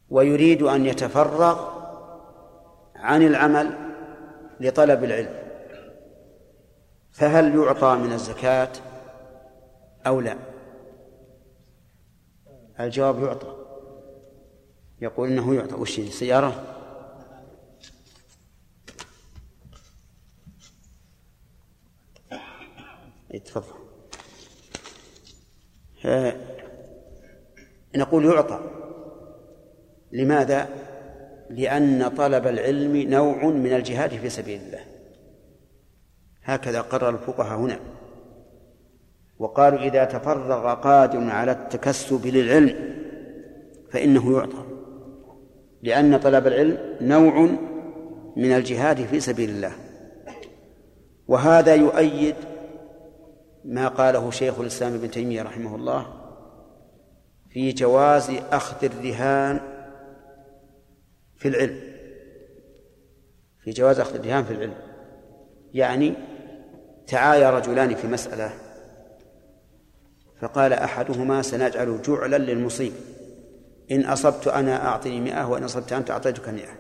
[0.10, 1.74] ويريد أن يتفرغ
[2.96, 3.78] عن العمل
[4.60, 5.44] لطلب العلم
[7.12, 8.70] فهل يعطى من الزكاة؟
[10.08, 10.38] أو لا؟
[12.80, 13.56] الجواب يعطى.
[15.02, 15.76] يقول إنه يعطى.
[15.76, 16.70] وش سيارة
[23.46, 23.84] تفضل.
[27.96, 28.60] نقول يعطى.
[30.12, 30.70] لماذا؟
[31.50, 34.86] لأن طلب العلم نوع من الجهاد في سبيل الله.
[36.44, 37.93] هكذا قرر الفقهاء هنا.
[39.40, 42.76] وقالوا إذا تفرغ قادر على التكسب للعلم
[43.92, 44.64] فإنه يعطى
[45.84, 47.50] لأن طلب العلم نوع
[48.36, 49.72] من الجهاد في سبيل الله.
[51.28, 52.36] وهذا يؤيد
[53.66, 56.06] ما قاله شيخ الإسلام ابن تيمية رحمه الله
[57.50, 59.60] في جواز أخذ الرهان
[61.36, 61.80] في العلم.
[63.60, 64.76] في جواز أخذ الرهان في العلم.
[65.74, 66.14] يعني
[67.08, 68.63] تعايا رجلان في مسألة
[70.44, 72.94] فقال أحدهما سنجعل جعلا للمصيب.
[73.92, 76.78] إن أصبت أنا أعطني مئة وإن أصبت أنت أعطيتك مئة.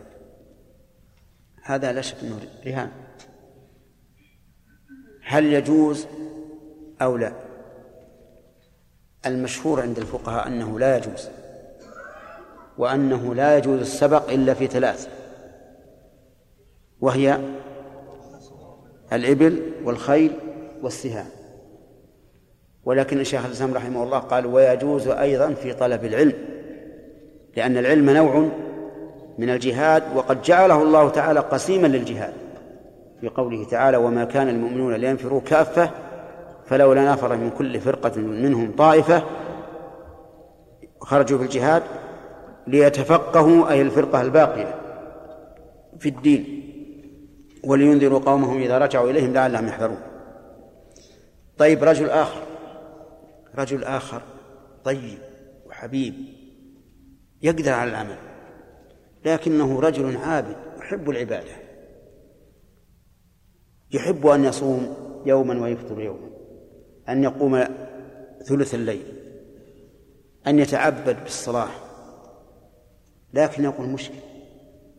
[1.63, 2.91] هذا لا شك أنه رهان.
[5.23, 6.07] هل يجوز
[7.01, 7.33] أو لا؟
[9.25, 11.29] المشهور عند الفقهاء أنه لا يجوز
[12.77, 15.07] وأنه لا يجوز السبق إلا في ثلاث.
[17.01, 17.39] وهي
[19.13, 20.31] الإبل والخيل
[20.81, 21.42] والسهام.
[22.85, 26.33] ولكن الشيخ الإسلام رحمه الله قال ويجوز أيضا في طلب العلم
[27.57, 28.49] لأن العلم نوع
[29.37, 32.33] من الجهاد وقد جعله الله تعالى قسيما للجهاد.
[33.21, 35.89] في قوله تعالى وما كان المؤمنون لينفروا كافة
[36.65, 39.23] فلولا نفر من كل فرقة منهم طائفة
[41.01, 41.83] خرجوا في الجهاد
[42.67, 44.75] ليتفقهوا أي الفرقة الباقية
[45.99, 46.63] في الدين
[47.63, 49.97] ولينذروا قومهم إذا رجعوا إليهم لعلهم يحذرون.
[51.57, 52.41] طيب رجل آخر.
[53.55, 54.21] رجل آخر
[54.83, 55.17] طيب
[55.65, 56.13] وحبيب
[57.41, 58.17] يقدر على العمل
[59.25, 61.55] لكنه رجل عابد يحب العبادة
[63.91, 66.29] يحب أن يصوم يوما ويفطر يوما
[67.09, 67.63] أن يقوم
[68.45, 69.05] ثلث الليل
[70.47, 71.69] أن يتعبد بالصلاة
[73.33, 74.15] لكن يقول مشكل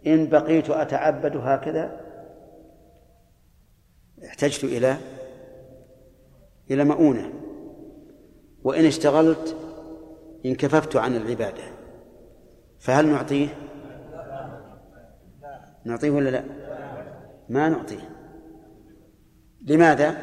[0.07, 2.01] إن بقيت أتعبد هكذا
[4.27, 4.97] احتجت إلى
[6.71, 7.44] إلى مؤونة.
[8.65, 9.57] وإن اشتغلت
[10.47, 11.63] انكففت عن العبادة
[12.79, 13.49] فهل نعطيه؟
[15.85, 16.45] نعطيه ولا لا؟
[17.49, 18.09] ما نعطيه
[19.67, 20.17] لماذا؟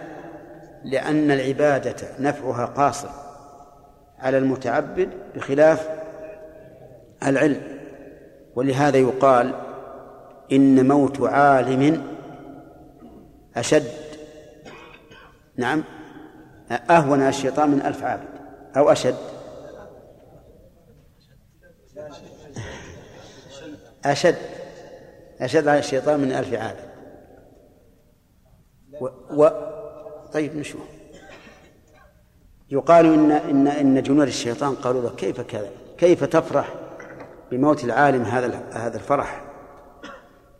[0.84, 3.10] لأن العبادة نفعها قاصر
[4.20, 5.90] على المتعبد بخلاف
[7.28, 7.62] العلم
[8.56, 9.54] ولهذا يقال
[10.52, 12.04] إن موت عالم
[13.56, 13.92] أشد
[15.58, 15.84] نعم
[16.90, 18.31] أهون الشيطان من ألف عابد
[18.78, 19.16] أو أشد؟
[24.06, 24.36] أشد.
[25.42, 26.92] أشد على الشيطان من ألف عابد
[29.02, 29.50] و, و
[30.34, 30.82] طيب نشوف.
[32.70, 36.74] يقال إن إن إن جنود الشيطان قالوا له كيف كذا؟ كيف تفرح
[37.52, 39.44] بموت العالم هذا هذا الفرح؟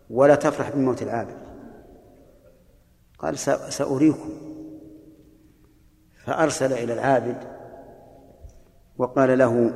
[0.10, 1.38] ولا تفرح بموت العابد؟
[3.20, 3.38] قال
[3.74, 4.30] سأريكم.
[6.26, 7.51] فأرسل إلى العابد
[9.02, 9.74] وقال له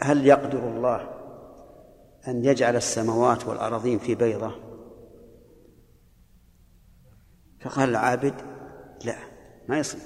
[0.00, 1.08] هل يقدر الله
[2.28, 4.52] أن يجعل السماوات والأراضين في بيضة؟
[7.60, 8.34] فقال العابد
[9.04, 9.16] لا
[9.68, 10.00] ما يصير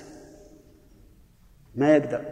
[1.75, 2.25] ما يقدر.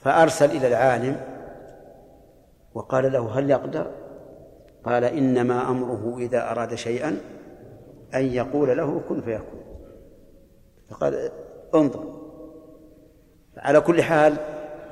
[0.00, 1.20] فأرسل إلى العالم
[2.74, 3.94] وقال له هل يقدر؟
[4.84, 7.20] قال إنما أمره إذا أراد شيئا
[8.14, 9.60] أن يقول له كن فيكون.
[10.88, 11.30] فقال
[11.74, 12.17] انظر.
[13.58, 14.34] على كل حال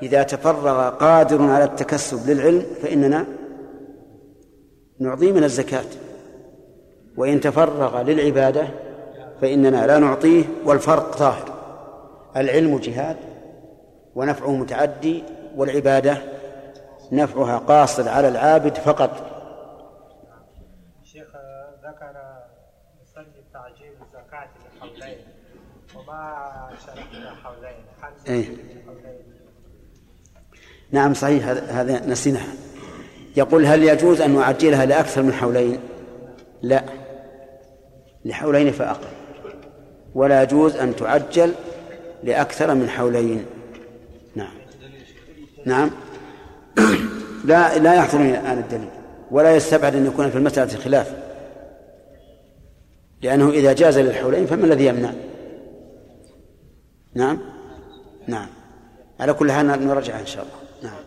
[0.01, 3.25] إذا تفرغ قادر على التكسب للعلم فإننا
[4.99, 5.85] نعطيه من الزكاة.
[7.17, 8.67] وإن تفرغ للعبادة
[9.41, 11.49] فإننا لا نعطيه والفرق ظاهر
[12.35, 13.17] العلم جهاد
[14.15, 15.23] ونفعه متعدي
[15.55, 16.17] والعبادة
[17.11, 19.09] نفعها قاصر على العابد فقط.
[21.03, 21.27] شيخ
[21.83, 22.15] ذكر
[23.01, 25.17] يصلي تعجيل الزكاة للحولين
[25.95, 26.06] وما شرح الحولين
[28.29, 28.45] إيه؟
[30.91, 31.47] نعم صحيح.
[31.47, 32.45] هذا نسيناه.
[33.37, 35.79] يقول هل يجوز أن نعجلها لأكثر من حولين؟
[36.61, 36.83] لا.
[38.25, 39.07] لحولين فأقل
[40.15, 41.53] ولا يجوز أن تعجل
[42.23, 43.45] لأكثر من حولين.
[44.35, 44.53] نعم.
[45.65, 45.91] نعم.
[47.45, 48.89] لا لا يحضرني الآن الدليل.
[49.31, 51.13] ولا يستبعد أن يكون في المسألة خلاف.
[53.21, 55.26] لأنه إذا جاز للحولين فما الذي يمنع؟ نعم
[57.17, 58.49] نعم؟
[59.19, 60.57] على كل حال نرجع إن شاء الله.
[60.83, 61.03] نعم.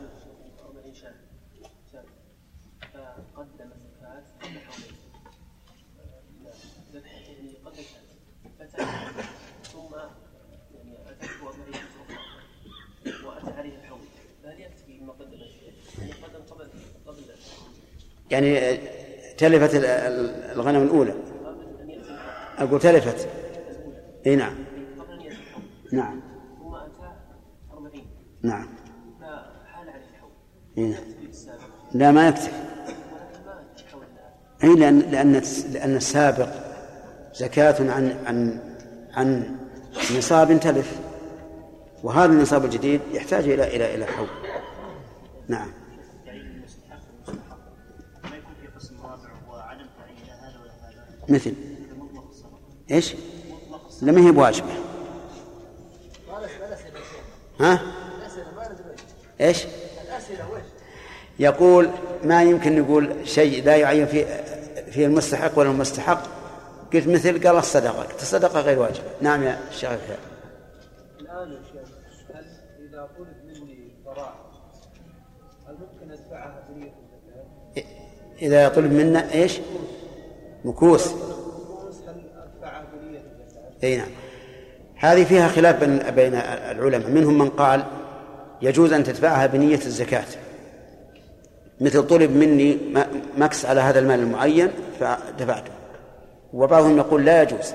[18.31, 18.77] يعني
[19.39, 19.71] تلفت
[20.55, 21.15] الغنم الأولى.
[22.59, 23.29] أقول تلفت.
[24.27, 24.70] أي نعم.
[25.93, 26.21] نعم.
[26.59, 27.13] ثم أتى
[27.73, 28.07] أربعين.
[28.43, 28.67] نعم.
[29.21, 30.31] فحال عليه الحول.
[30.79, 30.95] إيه؟
[31.95, 32.53] لا ما يكتفي.
[34.65, 35.33] أي لأن لأن
[35.73, 36.49] لأن السابق
[37.35, 38.61] زكاة عن عن
[39.13, 39.57] عن
[40.19, 41.01] نصاب تلف.
[42.03, 44.29] وهذا النصاب الجديد يحتاج إلى إلى إلى حول.
[45.49, 45.73] نعم.
[51.29, 51.55] مثل.
[52.91, 53.15] إيش؟
[54.03, 54.90] لم هي بواجبة.
[57.61, 57.81] ها؟
[59.41, 59.67] إيش؟
[61.39, 61.91] يقول
[62.25, 64.25] ما يمكن نقول شيء لا يعين في
[64.91, 66.23] في المستحق ولا المستحق
[66.93, 69.91] قلت مثل قال الصدقة الصدقة غير واجبة نعم يا شيخ
[71.21, 71.89] الآن يا شيخ
[72.35, 72.45] هل
[72.89, 74.35] إذا طلب مني ضراع
[75.69, 77.91] هل ممكن أدفعها بنية الزكاة؟
[78.43, 79.61] إذا طلب منا إيش
[80.65, 84.09] مكوس هل أدفعها بنية الزكاة؟ أي نعم
[85.01, 86.35] هذه فيها خلاف بين
[86.71, 87.09] العلماء.
[87.09, 87.85] منهم من قال
[88.63, 90.25] يجوز أن تدفعها بنية الزكاة.
[91.81, 92.79] مثل طلب مني
[93.39, 95.71] مكس على هذا المال المعين فدفعته.
[96.53, 97.75] وبعضهم يقول لا يجوز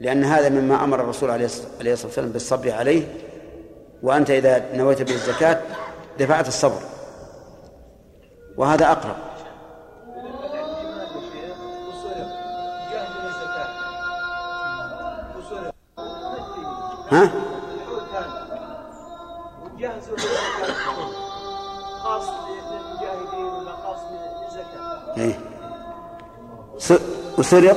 [0.00, 1.68] لأن هذا مما أمر الرسول عليه الصلاة
[2.04, 3.02] والسلام بالصبر عليه.
[4.02, 5.60] وأنت إذا نويت به الزكاة
[6.18, 6.80] دفعت الصبر.
[8.56, 9.16] وهذا أقرب.
[17.12, 17.30] ها؟
[22.02, 25.38] خاص للمجاهدين ولا خاص للزكاة؟ إيه
[27.38, 27.76] وسرق؟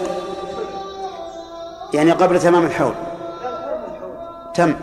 [1.93, 2.93] يعني قبل تمام الحول.
[4.53, 4.75] تم.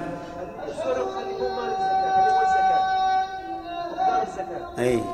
[4.78, 5.04] اي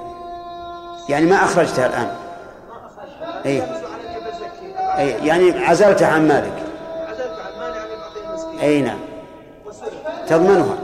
[1.09, 2.17] يعني ما أخرجتها الآن.
[3.47, 3.63] اي
[4.99, 6.63] اي يعني عزلتها عن مالك.
[8.63, 8.99] اي نعم.
[10.27, 10.77] تضمنها.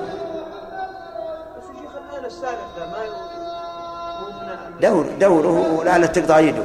[4.82, 6.62] دور دوره لعل تقطع يده.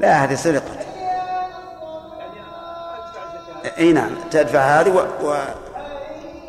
[0.00, 0.84] لا هذه سرقة.
[3.78, 4.98] إي نعم تدفع هذه و...
[5.26, 5.34] و...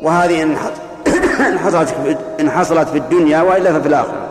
[0.02, 0.56] وهذه إن
[1.64, 1.94] حصلت
[2.40, 4.25] إن حصلت في الدنيا وإلا ففي الآخرة.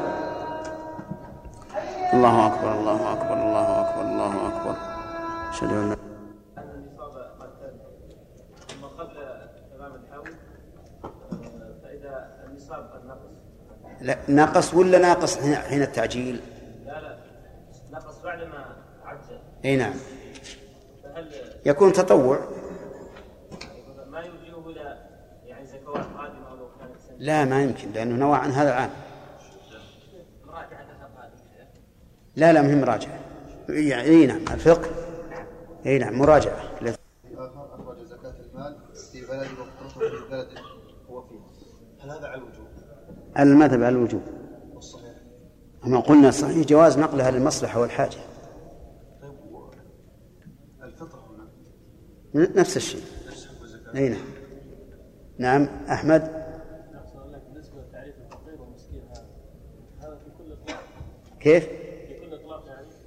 [14.36, 16.42] نقص ولا ناقص حين التعجيل؟
[16.86, 17.18] لا لا.
[17.92, 19.94] نقص بعد ما عجل إي نعم.
[21.04, 21.32] فهل
[21.66, 22.40] يكون تطوع.
[24.08, 24.98] ما يوجهه إلى
[25.46, 28.90] يعني زكوات قادمة ولو كانت سنة؟ لا ما يمكن لأنه نوى عن هذا العام.
[30.46, 30.86] مراجعة
[32.36, 33.20] لا لا مهم مراجعة.
[33.70, 34.90] يعني إي نعم الفقه.
[35.86, 36.64] إي نعم مراجعة.
[37.38, 38.78] أخرج زكاة المال
[39.12, 40.48] في بلد وقرته في بلد
[41.10, 41.40] هو فيه
[42.04, 42.68] هل هذا على الوجوب؟
[43.40, 44.22] المذهب على الوجوب.
[45.84, 48.18] ما قلنا صحيح جواز نقلها للمصلحة والحاجة.
[52.36, 53.04] نفس الشيء.
[53.96, 54.26] أي نعم.
[55.38, 56.46] نعم اطلاق
[61.40, 61.68] كيف؟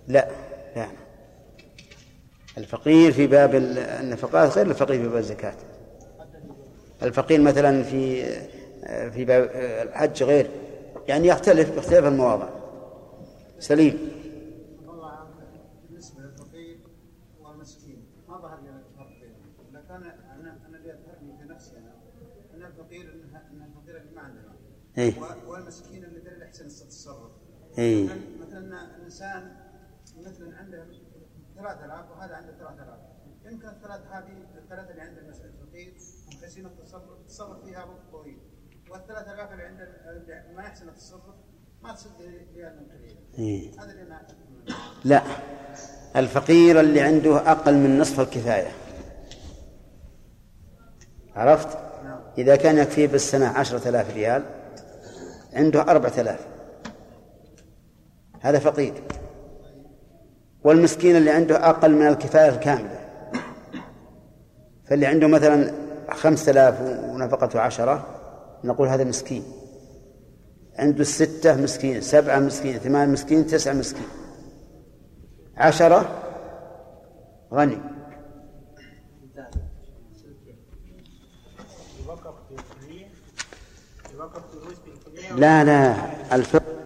[0.08, 0.28] لا
[0.76, 0.88] لا.
[2.58, 5.54] الفقير في باب النفقات غير الفقير في باب الزكاة.
[7.02, 8.24] الفقير مثلا في
[8.88, 9.50] في باب
[9.88, 10.50] الحج غير
[11.08, 12.48] يعني يختلف باختلاف المواضع.
[13.58, 14.18] سليم.
[24.98, 25.14] إيه؟
[25.46, 27.30] والمسكين اللي اللي احسن التصرف
[27.78, 28.08] إيه؟
[28.40, 29.56] مثلا الإنسان
[30.18, 30.86] مثلا عنده
[31.56, 32.98] 3000 وهذا عنده 3000
[33.44, 35.94] يمكن الثلاث هذه الثلاثة اللي عند الفقير
[36.32, 38.38] ممكن التصرف التصرف فيها وقت طويل.
[38.90, 39.88] والثلاث الاف اللي عند
[40.56, 41.34] ما يحسن التصرف
[41.82, 42.10] ما تصد
[42.54, 42.76] ريال
[43.38, 44.18] من؟ هذا اللي
[45.04, 45.22] لا.
[46.16, 48.70] الفقير اللي عنده أقل من نصف الكفاية.
[51.36, 52.20] عرفت؟ نعم.
[52.38, 54.44] إذا كان يكفيه بالسنة عشرة آلاف ريال
[55.52, 56.46] عنده أربعة آلاف.
[58.40, 59.02] هذا فقير.
[60.64, 63.00] والمسكين اللي عنده أقل من الكفاية الكاملة.
[64.84, 65.72] فاللي عنده مثلا
[66.10, 68.17] خمسة آلاف ونفقته عشرة
[68.64, 69.44] نقول هذا مسكين.
[70.78, 74.08] عنده ستة مسكين سبعة مسكين ثمان مسكين تسعة مسكين.
[75.56, 76.24] عشرة
[77.52, 77.78] غني.
[85.36, 85.94] لا لا
[86.34, 86.78] الفقه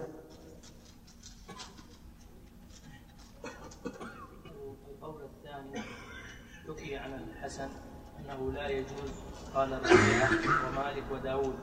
[4.90, 5.82] القول الثاني
[6.68, 7.68] حكي عن الحسن.
[8.32, 9.10] إنه لا يجوز
[9.54, 10.30] قال الربيعة
[10.66, 11.54] ومالك وداود.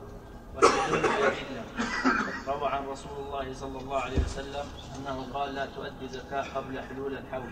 [0.56, 1.64] والدليل بالأدلة
[2.48, 4.66] روى عن رسول الله صلى الله عليه وسلم
[4.98, 7.52] أنه قال لا تؤدي زكاة قبل حلول الحول.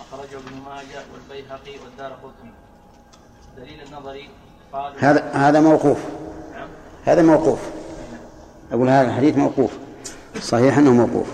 [0.00, 2.52] أخرجه ابن ماجه والبيهقي والدار قطني.
[3.56, 4.30] دليل النظري
[4.72, 5.98] قال هذا هذا موقوف.
[6.52, 6.68] نعم.
[7.04, 7.60] هذا موقوف.
[8.72, 9.78] أقول هذا الحديث موقوف.
[10.40, 11.28] صحيح أنه موقوف.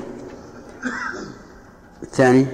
[2.03, 2.47] الثاني؟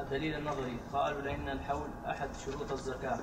[0.00, 1.88] الدليل النظري قالوا لأن الحول
[2.22, 3.18] أحد شروط الزكاة.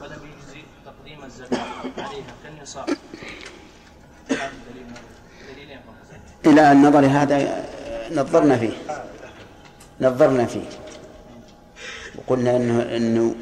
[0.00, 1.58] فلم يجزي تقديم الزكاة
[1.98, 2.88] عليها كالنصاب.
[6.46, 7.64] إلى النظر هذا
[8.12, 8.72] نظرنا فيه.
[10.00, 10.64] نظرنا فيه.
[12.18, 13.34] وقلنا انه إنه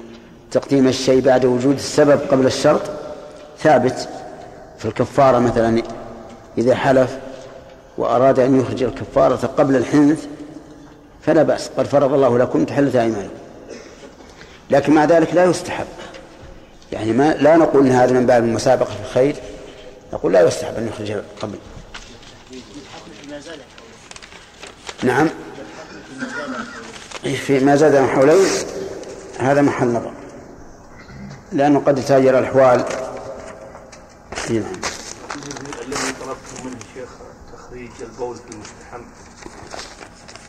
[0.50, 2.82] تقديم الشيء بعد وجود السبب قبل الشرط
[3.58, 4.08] ثابت.
[4.78, 5.82] في الكفاره مثلا
[6.58, 7.18] إذا حلف
[7.98, 10.26] وأراد أن يخرج الكفارة قبل الحنث
[11.20, 11.68] فلا بأس.
[11.68, 13.41] قد فرض الله لكم تحلة أيمانكم.
[14.72, 15.86] لكن مع ذلك لا يستحب.
[16.92, 19.36] يعني ما لا نقول إن هذا من باب المسابقة في الخير.
[20.12, 21.58] نقول لا يستحب أن يخرج قبل.
[25.02, 25.28] نعم.
[27.22, 28.46] في ما زاد عن حولين.
[29.38, 30.12] هذا محل نظر.
[31.52, 32.84] لأنه قد يتغير الأحوال.
[34.50, 34.72] إي نعم.
[35.86, 37.08] الذي طلبتم منه شيخ
[37.52, 39.02] تخريج البول في المستحم.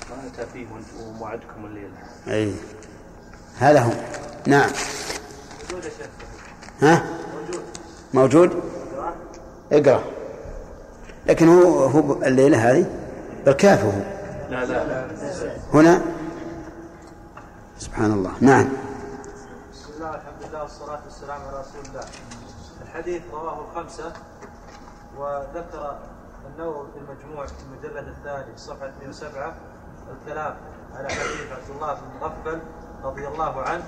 [0.09, 0.65] ما أتى فيه
[0.99, 1.97] وموعدكم الليلة؟
[2.27, 2.53] أي
[3.59, 3.91] هذا هو.
[4.47, 4.69] نعم.
[6.81, 7.03] ها؟
[8.13, 8.63] موجود؟
[9.71, 10.03] اقرأ.
[11.25, 12.85] لكن هو هو الليلة هذه؟
[13.45, 13.91] بل كافه
[14.49, 15.07] لا لا.
[15.73, 16.01] هنا؟
[17.79, 18.31] سبحان الله.
[18.41, 18.69] نعم.
[19.73, 22.05] بسم الله الحمد لله والصلاة والسلام على رسول الله.
[22.81, 24.13] الحديث رواه الخمسة
[25.17, 25.97] وذكر
[26.53, 29.53] النووي في المجموع في المجلد الثاني صفحة 107
[30.21, 30.55] الكلام
[30.95, 32.59] على حديث عبد الله بن مغفل
[33.03, 33.83] رضي الله عنه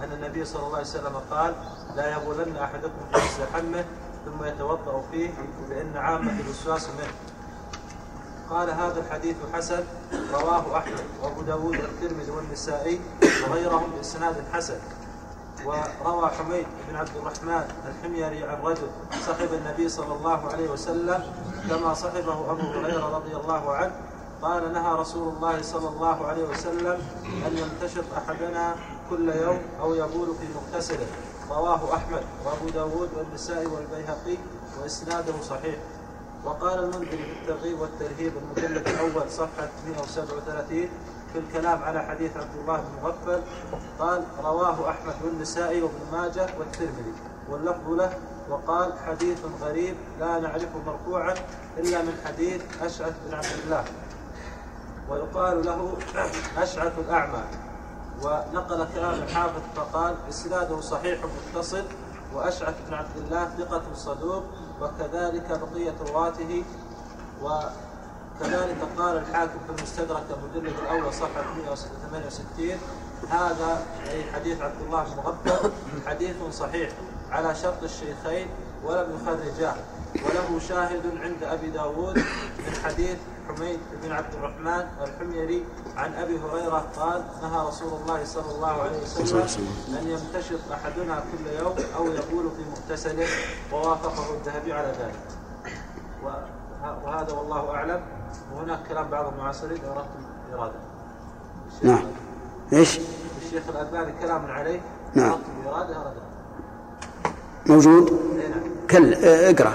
[0.00, 1.54] أن النبي صلى الله عليه وسلم قال
[1.94, 3.84] لا يبولن أحدكم في مستحمه
[4.24, 5.30] ثم يتوضأ فيه
[5.70, 7.12] فإن عامة الوسواس منه.
[8.50, 9.84] قال هذا الحديث حسن
[10.32, 14.78] رواه أحمد وأبو داود والترمذي والنسائي وغيرهم بإسناد حسن.
[16.04, 18.88] وروى حميد بن عبد الرحمن الحميري عن رجل
[19.26, 21.24] صحب النبي صلى الله عليه وسلم
[21.68, 23.92] كما صحبه أبو هريرة رضي الله عنه
[24.42, 26.98] قال نهى رسول الله صلى الله عليه وسلم
[27.46, 28.74] أن يمتشط أحدنا
[29.10, 31.06] كل يوم أو يبول في مغتسله.
[31.50, 34.36] رواه أحمد وأبو داود والنسائي والبيهقي
[34.82, 35.76] وإسناده صحيح.
[36.44, 40.88] وقال المنذري في الترغيب والترهيب المجلد الأول صفحة 137
[41.32, 43.42] في الكلام على حديث عبد الله بن مغفل
[43.98, 47.14] قال رواه أحمد والنسائي وابن ماجه والترمذي.
[47.50, 48.18] واللفظ له
[48.50, 51.34] وقال حديث غريب لا نعرفه مرفوعا
[51.78, 53.84] إلا من حديث اشعث بن عبد الله.
[55.08, 55.96] ويقال له
[56.62, 57.42] أشعث الأعمى.
[58.22, 61.18] ونقل كلام الحافظ فقال اسناده صحيح
[61.54, 61.84] متصل
[62.34, 64.44] وأشعث بن عبد الله ثقة صدوق
[64.80, 66.64] وكذلك بقية رواته.
[67.42, 72.78] وكذلك قال الحاكم في المستدرك المجلد الأول صفحة 168
[73.30, 75.04] هذا اي حديث عبد الله
[75.44, 76.90] بن حديث صحيح
[77.30, 78.48] على شرط الشيخين
[78.84, 79.74] ولم يخرجاه.
[80.14, 82.16] وله شاهد عند أبي داود
[82.66, 83.16] من حديث
[83.48, 85.64] حميد بن عبد الرحمن الحميري
[85.96, 89.66] عن أبي هريرة قال نهى رسول الله صلى الله عليه وسلم
[90.00, 93.26] أن يمتشط أحدنا كل يوم أو يقول في مغتسله
[93.72, 95.20] ووافقه الذهبي على ذلك.
[96.24, 98.00] وه- وهذا والله أعلم.
[98.54, 100.72] وهناك كلام بعض المعاصرين اراده
[101.68, 102.04] الشيخ- نعم.
[102.72, 103.00] إيش؟
[103.46, 104.80] الشيخ الألباني كلام عليه.
[105.14, 105.30] نعم.
[105.30, 106.22] أردتم اراده اراده
[107.66, 108.08] موجود؟
[108.38, 108.62] إيه نعم.
[108.90, 109.74] كل آه، اقرأ.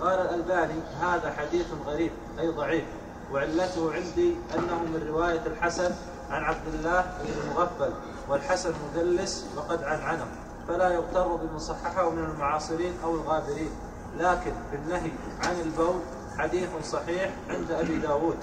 [0.00, 2.84] قال الألباني هذا حديث غريب أي ضعيف.
[3.32, 5.94] وعلته عندي أنه من رواية الحسن
[6.30, 7.92] عن عبد الله بن مغفل
[8.28, 10.26] والحسن مدلس وقد عنعنه
[10.68, 13.70] فلا يغتر بمن صححه من المعاصرين أو الغابرين.
[14.18, 15.10] لكن بالنهي
[15.42, 16.00] عن البول
[16.38, 18.36] حديث صحيح عند أبي داود.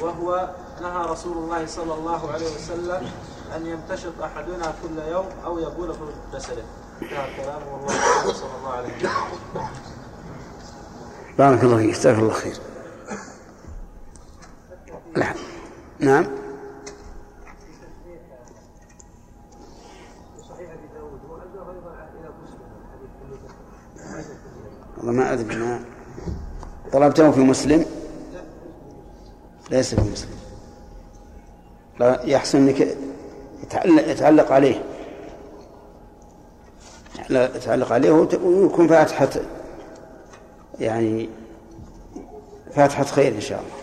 [0.00, 0.50] وهو
[0.82, 3.10] نهى رسول الله صلى الله عليه وسلم
[3.56, 6.64] أن يمتشط أحدنا كل يوم أو يبول في مغتسله
[7.02, 9.95] انتهى كلامه والله صلى الله عليه وسلم.
[11.38, 12.54] بارك الله فيك جزاك الله خير.
[16.00, 16.24] نعم.
[16.24, 16.26] كله
[24.96, 25.80] والله ما أدري ما
[26.92, 27.84] طلبته في مسلم.
[29.70, 30.36] ليس في مسلم.
[32.00, 32.96] لا يحسن إنك
[34.08, 34.84] يتعلق, عليه.
[37.30, 39.28] يتعلق عليه ويكون فاتحة
[40.80, 41.28] يعني
[42.74, 43.76] فاتحة خير إن شاء الله.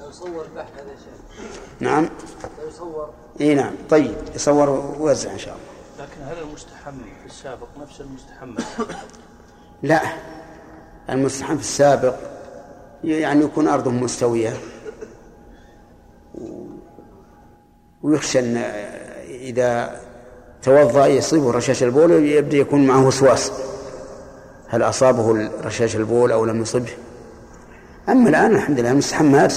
[0.00, 1.40] لو يصور البحث هذا شيخ.
[1.80, 2.08] نعم.
[2.62, 3.72] لو يصور إي نعم.
[3.90, 6.06] طيب يصور ووزع إن شاء الله.
[6.06, 8.54] لكن هل المستحم في السابق نفس المستحم؟
[9.82, 10.00] لا.
[11.10, 12.14] المستحب في السابق
[13.04, 14.52] يعني يكون أرضه مستوية.
[16.34, 16.66] و-
[18.02, 18.56] ويخشى أن
[19.26, 20.00] إذا
[20.62, 23.52] توضأ يصيبه رشاش البول يبدأ يكون معه وسواس.
[24.68, 26.92] هل أصابه رشاش البول أو لم يصبه
[28.08, 29.54] أما الآن الحمد لله المستحمات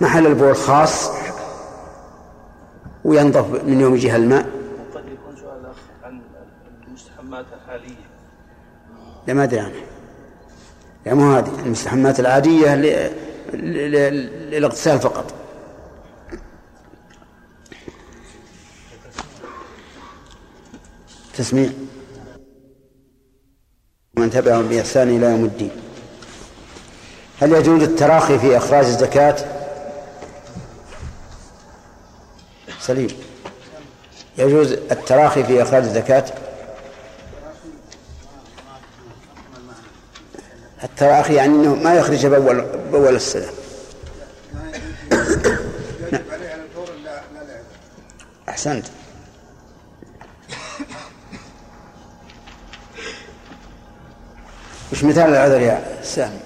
[0.00, 1.10] محل البول خاص
[3.04, 4.46] وينظف من يوم يجيها الماء.
[4.92, 6.20] وقد يكون سؤال الأخ عن
[6.88, 8.04] المستحمات الحالية.
[9.26, 9.72] لا ما أدري عنه
[11.06, 12.74] لا مو هذه المستحمات العادية
[13.54, 15.31] للاغتسال فقط.
[21.42, 21.70] تسميع
[24.16, 25.70] من تبعهم بإحسان إلى يوم الدين.
[27.40, 29.36] هل يجوز التراخي في إخراج الزكاة؟
[32.80, 33.08] سليم.
[34.38, 36.24] يجوز التراخي في إخراج الزكاة؟
[40.84, 43.48] التراخي يعني أنه ما يخرج بأول, بأول السنة.
[46.10, 46.20] لا
[48.48, 48.86] أحسنت.
[55.02, 56.40] وش مثال العذر يا سامي.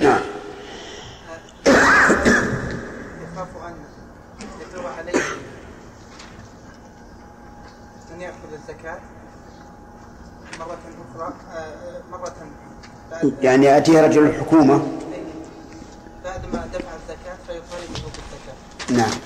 [0.00, 0.20] نعم.
[3.22, 3.74] يخاف أن
[4.98, 5.12] عليه
[8.14, 8.98] أن يأخذ الزكاة
[10.58, 10.78] مرة
[11.14, 11.34] أخرى
[12.10, 12.34] مرة
[13.42, 14.98] يعني يأتي رجل الحكومة
[16.24, 18.56] بعد ما دفع الزكاة فيطالبه بالزكاة
[18.90, 19.18] نعم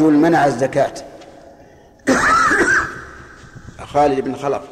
[0.00, 0.94] رجل منع الزكاة.
[3.92, 4.62] خالد بن خلف.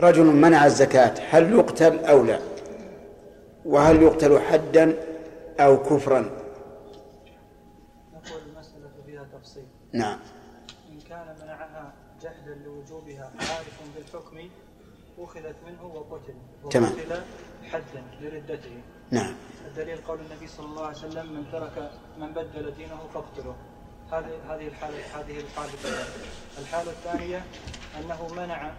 [0.00, 2.38] رجل منع الزكاة هل يقتل أو لا؟
[3.64, 4.96] وهل يقتل حدا
[5.60, 6.20] أو كفرا؟
[8.14, 9.64] نقول المسألة فيها تفصيل.
[9.92, 10.18] نعم.
[10.92, 14.36] إن كان منعها جحدا لوجوبها عارف بالحكم
[15.18, 16.34] أخذت منه وقتل.
[16.70, 16.92] تمام.
[16.92, 17.22] وقتل
[17.72, 18.80] حدا لردته.
[19.10, 19.34] نعم.
[19.68, 23.56] الدليل قول النبي صلى الله عليه وسلم من ترك من بدل دينه فاقتله.
[24.12, 26.04] هذه هذه الحالة هذه الحالة الأولى.
[26.58, 27.44] الحالة الثانية
[28.00, 28.70] أنه منع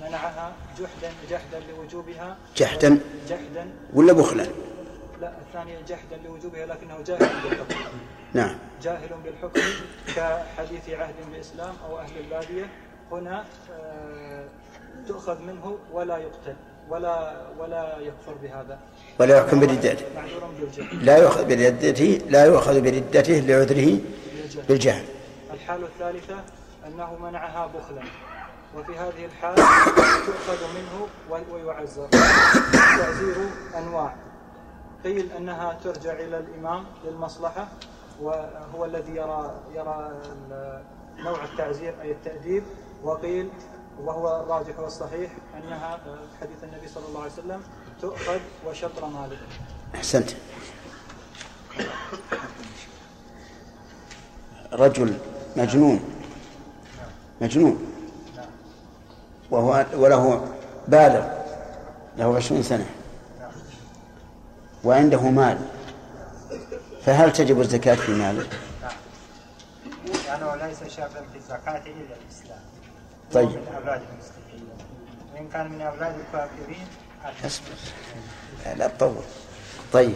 [0.00, 2.36] منعها جحدا جحدا لوجوبها.
[2.56, 3.72] جحدا؟ جحدا.
[3.94, 4.46] ولا بخلا؟
[5.20, 7.74] لا الثانية جحدا لوجوبها لكنه جاهل بالحكم.
[8.34, 8.58] نعم.
[8.82, 9.60] جاهل بالحكم
[10.16, 12.70] كحديث عهد بإسلام أو أهل البادية.
[13.12, 14.48] هنا آه،
[15.08, 16.56] تؤخذ منه ولا يقتل.
[16.90, 18.78] ولا ولا يكفر بهذا.
[19.20, 20.06] ولا يحكم بردته
[21.02, 23.98] لا يؤخذ بردته لا يؤخذ بردته لعذره
[24.68, 25.04] بالجهل.
[25.54, 26.36] الحالة الثالثة
[26.86, 28.02] أنه منعها بخلا.
[28.76, 29.54] وفي هذه الحال
[30.26, 32.04] تؤخذ منه ويعزر.
[32.04, 33.36] التعزير
[33.78, 34.14] أنواع.
[35.04, 37.68] قيل أنها ترجع إلى الإمام للمصلحة
[38.22, 40.12] وهو الذي يرى يرى
[41.18, 42.62] نوع التعزير أي التأديب.
[43.04, 43.48] وقيل
[44.04, 47.62] وهو الراجح والصحيح أنها آه، حديث النبي صلى الله عليه وسلم
[48.00, 49.38] تؤخذ وشطر مالك.
[49.94, 50.30] أحسنت.
[54.72, 55.18] رجل
[55.56, 56.00] مجنون.
[57.40, 57.86] مجنون.
[59.50, 60.54] وهو وله
[60.88, 61.26] بالغ
[62.18, 62.86] له عشرين سنة.
[64.84, 65.58] وعنده مال.
[67.02, 68.46] فهل تجب الزكاة في ماله؟
[70.26, 72.77] لأنه ليس شرطا في الزكاة إلا الإسلام.
[73.32, 73.48] طيب.
[73.48, 74.68] من المستحيلين
[75.34, 76.86] وإن كان من أولاد الكافرين
[77.46, 77.66] اصبر
[78.66, 79.24] لا, لا تطول
[79.92, 80.14] طيب.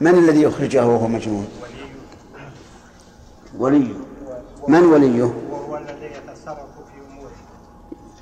[0.00, 1.48] من الذي يخرجه وهو مجنون؟
[3.58, 3.94] وليه.
[4.68, 7.32] من وليه؟ وهو الذي يتصرف في أموره.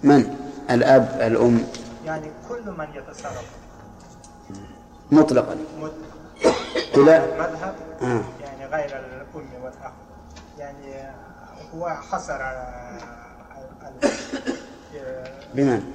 [0.02, 0.36] من؟
[0.70, 1.66] الأب الأم.
[2.04, 3.50] يعني كل من يتصرف.
[5.10, 5.56] مطلقا.
[6.96, 8.22] بلا المذهب آه.
[8.40, 9.92] يعني غير الأم والأخ.
[10.58, 11.12] يعني
[11.74, 12.98] هو حصر على
[15.54, 15.92] بمن؟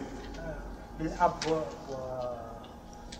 [1.00, 1.60] بالأب و...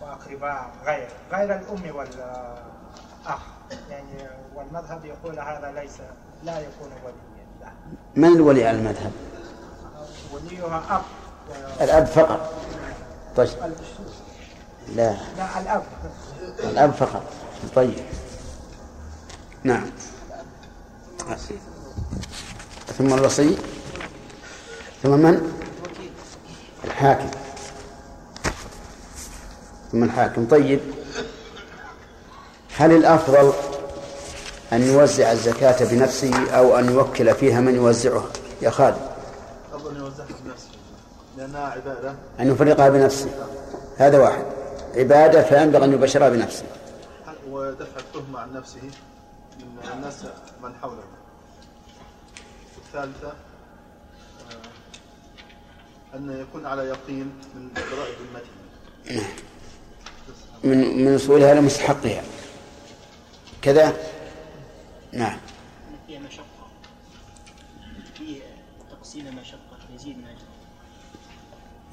[0.02, 1.08] وأقرباء غير.
[1.32, 3.40] غير الأم والأخ.
[3.90, 5.96] يعني والمذهب يقول هذا ليس
[6.44, 7.72] لا يكون وليا
[8.16, 9.12] من الولي على المذهب؟
[10.32, 11.02] وليها أب
[11.80, 12.54] الأب فقط.
[13.36, 13.48] طيب.
[14.94, 15.16] لا.
[15.36, 15.82] لا الأب.
[16.58, 17.22] الأب فقط.
[17.74, 17.94] طيب.
[19.64, 19.86] نعم.
[22.98, 23.56] ثم الوصي.
[25.04, 25.52] ثم من؟
[26.84, 27.30] الحاكم.
[29.92, 30.46] ثم الحاكم.
[30.48, 30.80] طيب.
[32.76, 33.52] هل الأفضل
[34.72, 38.24] أن يوزع الزكاة بنفسه أو أن يوكل فيها من يوزعها؟
[38.62, 38.96] يا خالد.
[39.72, 40.68] أفضل أن يوزعها بنفسه.
[41.36, 42.14] لأنها عبادة.
[42.40, 43.30] أن يفرقها بنفسه.
[43.96, 44.44] هذا واحد.
[44.94, 46.64] عبادة فينبغي أن يبشرها بنفسه.
[47.50, 48.82] ودفع التهمة عن نفسه.
[49.58, 50.24] من الناس
[50.62, 51.02] من حوله
[52.86, 53.32] الثالثة.
[56.14, 58.48] أن يكون على يقين من إبراء ذمته
[60.64, 62.22] من من وصولها لمستحقها
[63.62, 63.96] كذا؟
[65.12, 65.38] نعم.
[66.06, 66.44] فيها مشقة
[68.18, 68.40] فيه
[68.90, 70.44] تقسيم مشقة يزيد من أجل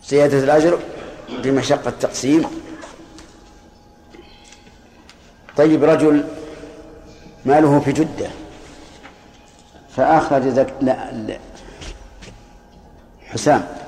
[0.08, 0.80] زيادة الأجر
[1.30, 2.46] بمشقة التقسيم.
[5.58, 6.24] طيب رجل
[7.46, 8.30] ماله في جدة.
[9.96, 10.74] فأخرج زك...
[10.82, 11.12] لا...
[11.12, 11.40] لا.
[13.26, 13.81] حسام.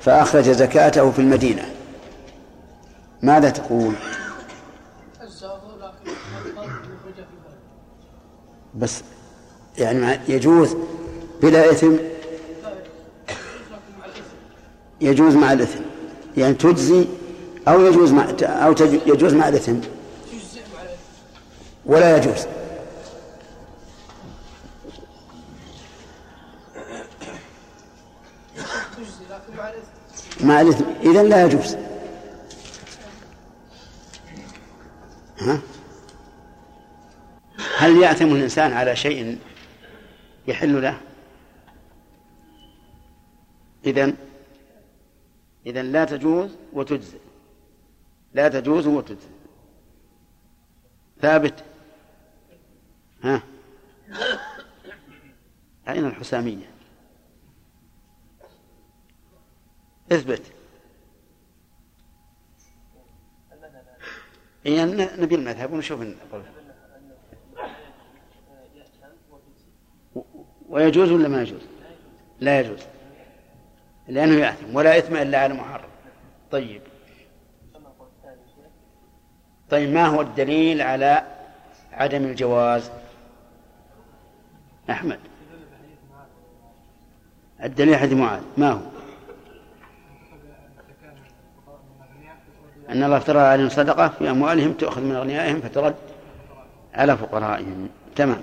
[0.00, 1.74] فأخرج زكاته في المدينة.
[3.22, 3.94] ماذا تقول؟
[8.74, 9.02] بس
[9.78, 10.76] يعني يجوز
[11.42, 11.96] بلا إثم؟
[15.00, 15.80] يجوز مع الإثم.
[16.36, 17.04] يعني تجزي
[17.68, 18.74] أو يجوز مع أو
[19.06, 19.76] يجوز مع الإثم.
[21.86, 22.46] ولا يجوز.
[30.44, 31.76] مع الإثم إذن لا يجوز.
[35.38, 35.60] ها؟
[37.76, 39.38] هل يأثم الإنسان على شيء
[40.48, 41.00] يحل له؟
[43.86, 44.16] إذن
[45.66, 47.18] إذن لا تجوز وتجزي
[48.34, 49.28] لا تجوز وتجزي
[51.22, 51.64] ثابت.
[53.22, 53.42] ها؟
[55.88, 56.79] أين الحسامية؟
[60.12, 60.42] اثبت.
[64.66, 64.84] إيه
[65.20, 66.42] نبي المذهب ونشوف القول
[70.68, 71.60] ويجوز ولا ما يجوز؟
[72.40, 72.80] لا يجوز.
[74.08, 75.88] لأنه يأثم ولا إثم إلا على محرم
[76.50, 76.82] طيب.
[79.70, 81.26] طيب ما هو الدليل على
[81.92, 82.90] عدم الجواز؟
[84.90, 85.20] أحمد.
[87.62, 88.42] الدليل حديث معاذ.
[88.58, 88.99] ما هو؟
[92.90, 95.94] أن الله افترض عليهم صدقة في أموالهم تؤخذ من أغنيائهم فترد
[96.94, 97.88] على فقرائهم.
[98.16, 98.42] تمام.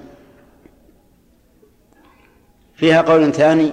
[2.75, 3.71] فيها قول ثاني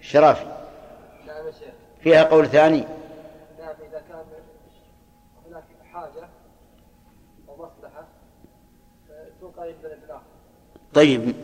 [0.00, 0.46] شرافي.
[2.00, 2.84] فيها قول ثاني.
[3.58, 4.24] نعم إذا كان
[5.46, 6.28] هناك حاجة
[7.48, 8.04] ومصلحة
[9.40, 9.74] تنقل
[10.94, 11.34] طيب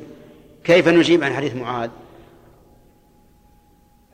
[0.65, 1.91] كيف نجيب عن حديث معاذ؟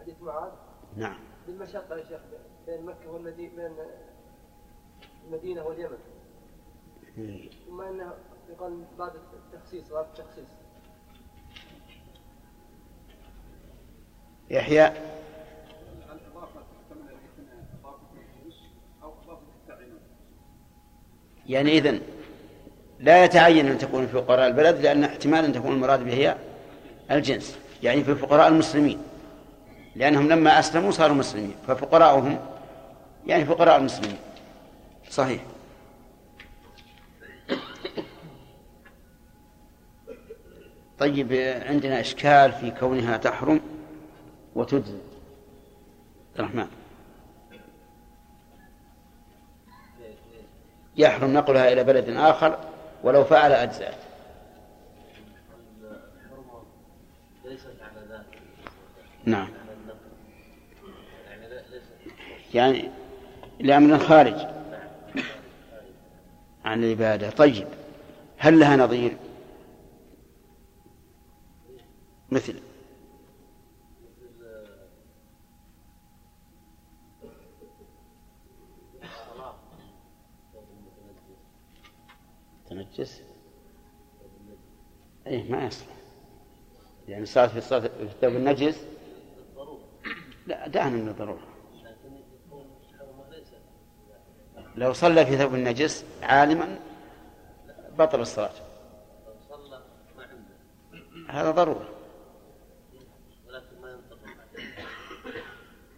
[0.00, 0.50] حديث معاذ؟
[0.96, 1.16] نعم.
[1.46, 2.20] بالمشقة يا شيخ.
[3.12, 3.72] والمدينة بين
[5.26, 5.98] المدينة واليمن.
[7.66, 8.12] ثم إنه
[8.50, 9.12] يقال بعد
[9.52, 10.48] التخصيص غير التخصيص.
[14.50, 14.92] يحيى.
[21.46, 22.00] يعني إذن
[23.00, 26.36] لا يتعين أن تكون في فقراء البلد لأن احتمال أن تكون المراد به هي
[27.10, 28.98] الجنس يعني في فقراء المسلمين
[29.96, 32.38] لأنهم لما أسلموا صاروا مسلمين ففقراؤهم
[33.26, 34.18] يعني فقراء المسلمين.
[35.10, 35.42] صحيح.
[40.98, 41.32] طيب
[41.66, 43.60] عندنا إشكال في كونها تحرم
[44.54, 44.98] وتجزي
[46.38, 46.66] الرحمن.
[50.96, 52.58] يحرم نقلها إلى بلد آخر
[53.02, 53.98] ولو فعل أجزاء.
[59.24, 59.48] نعم.
[62.54, 62.90] يعني
[63.62, 64.34] لأمر خارج
[66.64, 67.30] عن العبادة.
[67.30, 67.66] طيب.
[68.38, 69.16] هل لها نظير؟
[72.30, 72.60] مثل.
[82.70, 83.22] تنجس؟
[85.26, 85.86] إيه ما يصلح.
[87.08, 88.84] يعني صارت في في الثوب النجس؟
[90.46, 91.51] لا دعنا من الضرورة.
[94.76, 96.78] لو صلى في ثوب النجس عالما
[97.98, 98.50] بطل الصلاة.
[101.28, 101.88] هذا ضرورة.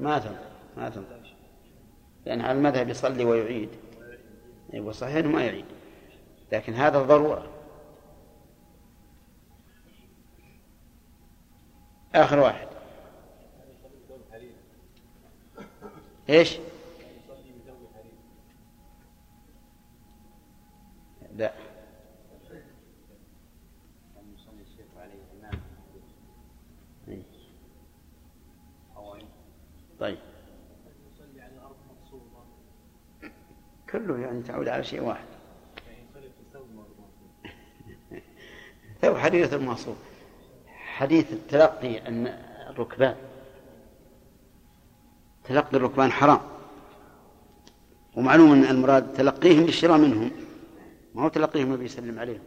[0.00, 0.38] ما تنطق
[0.76, 1.16] ما تنطق
[2.26, 3.68] لأن على المذهب يصلي ويعيد.
[4.74, 5.64] أيوة صحيح أنه ما يعيد.
[6.52, 7.50] لكن هذا ضرورة.
[12.14, 12.68] آخر واحد.
[16.28, 16.58] إيش؟
[21.34, 21.52] لا.
[30.00, 30.18] طيب.
[33.90, 35.24] كله يعني تعود على شيء واحد.
[39.00, 39.96] ثوب حديث المصوب
[40.66, 42.26] حديث التلقي أن
[42.70, 43.16] الركبان.
[45.44, 46.40] تلقي الركبان حرام.
[48.16, 50.30] ومعلوم أن المراد تلقيهم للشراء منهم.
[51.14, 52.42] ما هو تلقيهم النبي يسلم عليهم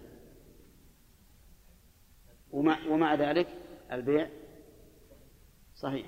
[2.51, 3.47] ومع, ومع ذلك
[3.91, 4.29] البيع
[5.75, 6.05] صحيح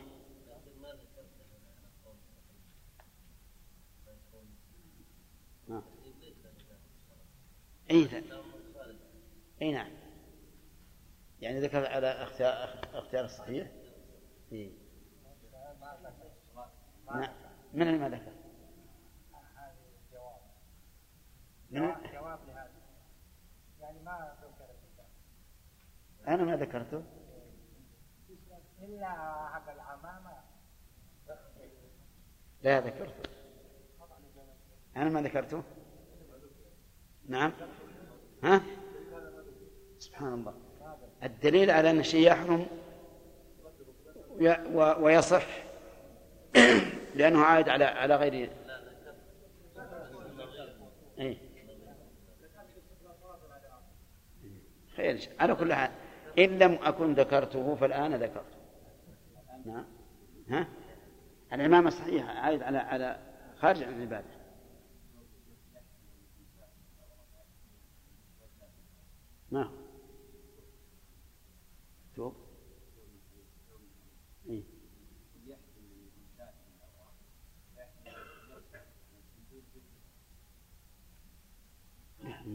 [5.68, 5.84] نعم.
[7.91, 8.24] أي
[9.62, 9.91] أي نعم
[11.41, 13.72] يعني ذكر على اختيار اختيار الصحيح
[14.51, 14.72] إيه.
[17.05, 17.34] نعم
[17.74, 18.39] من ما ذكر؟ من
[21.72, 22.72] جواب لهذا؟
[23.82, 24.70] يعني ما ذكر
[26.28, 27.03] أنا ما ذكرته.
[28.82, 29.09] إلا
[29.53, 30.32] حق العمامة.
[32.63, 33.30] لا ذكرته.
[34.95, 35.63] أنا ما ذكرته.
[37.28, 37.51] نعم.
[38.43, 38.61] ها؟
[39.99, 40.53] سبحان الله.
[41.24, 42.67] الدليل على أن الشيء يحرم
[44.99, 45.45] ويصح
[47.15, 48.34] لأنه عائد على على غير
[51.20, 51.48] إيه؟
[54.99, 55.91] خير على كل حال
[56.39, 58.59] إن لم أكن ذكرته فالآن ذكرته
[59.65, 59.85] نعم.
[60.49, 60.67] ها؟
[61.53, 63.19] العمامة صحيحة عائد على على
[63.57, 64.39] خارج عن العبادة.
[69.51, 69.71] ما
[72.15, 72.33] شوف
[74.49, 74.63] إيه؟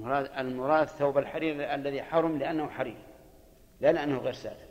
[0.05, 2.97] المراد المراد ثوب الحرير الذي حرم لأنه حرير
[3.81, 4.67] لا لأنه غير ساتر.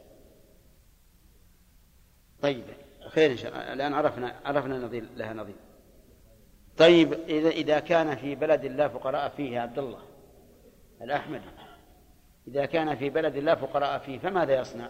[2.41, 2.63] طيب
[3.07, 3.73] خير إن شاء الله.
[3.73, 5.55] الآن عرفنا عرفنا نظير لها نظير.
[6.77, 10.01] طيب إذا إذا كان في بلد لا فقراء فيه عبد الله
[11.01, 11.45] الأحمدي
[12.47, 14.89] إذا كان في بلد لا فقراء فيه فماذا يصنع؟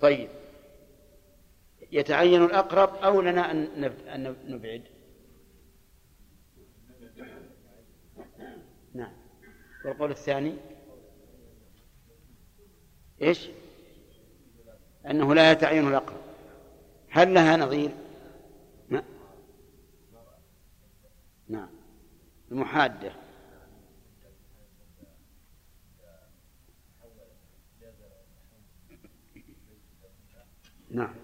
[0.00, 0.28] طيب
[1.92, 3.92] يتعين الأقرب أو لنا أن
[4.46, 4.82] نبعد
[8.94, 9.12] نعم
[9.88, 10.54] والقول الثاني
[13.22, 13.48] إيش؟
[15.06, 16.20] أنه لا يتعين الأقرب.
[17.10, 17.90] هل لها نظير؟
[18.88, 19.04] نعم
[21.48, 21.68] نعم
[22.52, 23.12] المحادة.
[30.90, 31.14] نعم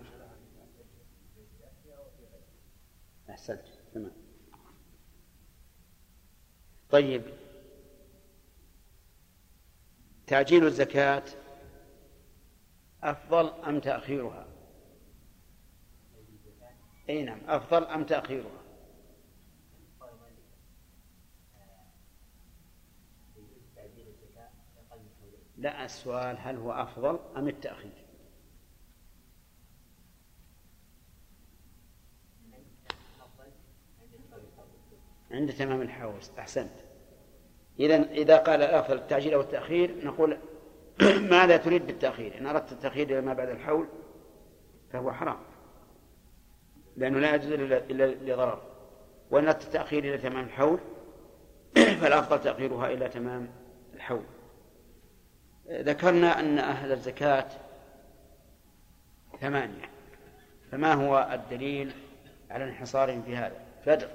[3.31, 3.65] أحسنت.
[3.95, 4.13] تمام.
[6.91, 7.44] طيب.
[10.27, 11.23] تعجيل الزكاة
[13.03, 14.47] أفضل أم تأخيرها؟
[17.09, 18.65] أي نعم أفضل أم تأخيرها؟
[25.57, 28.05] لا السؤال هل هو أفضل أم التأخير؟
[35.31, 36.84] عند تمام الحول أحسنت
[37.81, 40.39] إذا إذا قال الأفضل التعجيل أو التأخير نقول
[41.31, 43.87] ماذا تريد بالتأخير؟ إن أردت التأخير إلى ما بعد الحول
[44.93, 45.39] فهو حرام
[46.97, 48.63] لأنه لا يجوز إلا لضرر.
[49.31, 50.79] وإن أردت التأخير إلى تمام الحول
[52.01, 53.49] فالأفضل تأخيرها إلى تمام
[53.95, 54.25] الحول.
[55.71, 57.47] ذكرنا أن أهل الزكاة
[59.41, 59.91] ثمانية
[60.73, 61.93] فما هو الدليل
[62.51, 64.09] على انحصارهم في هذا؟ فدر.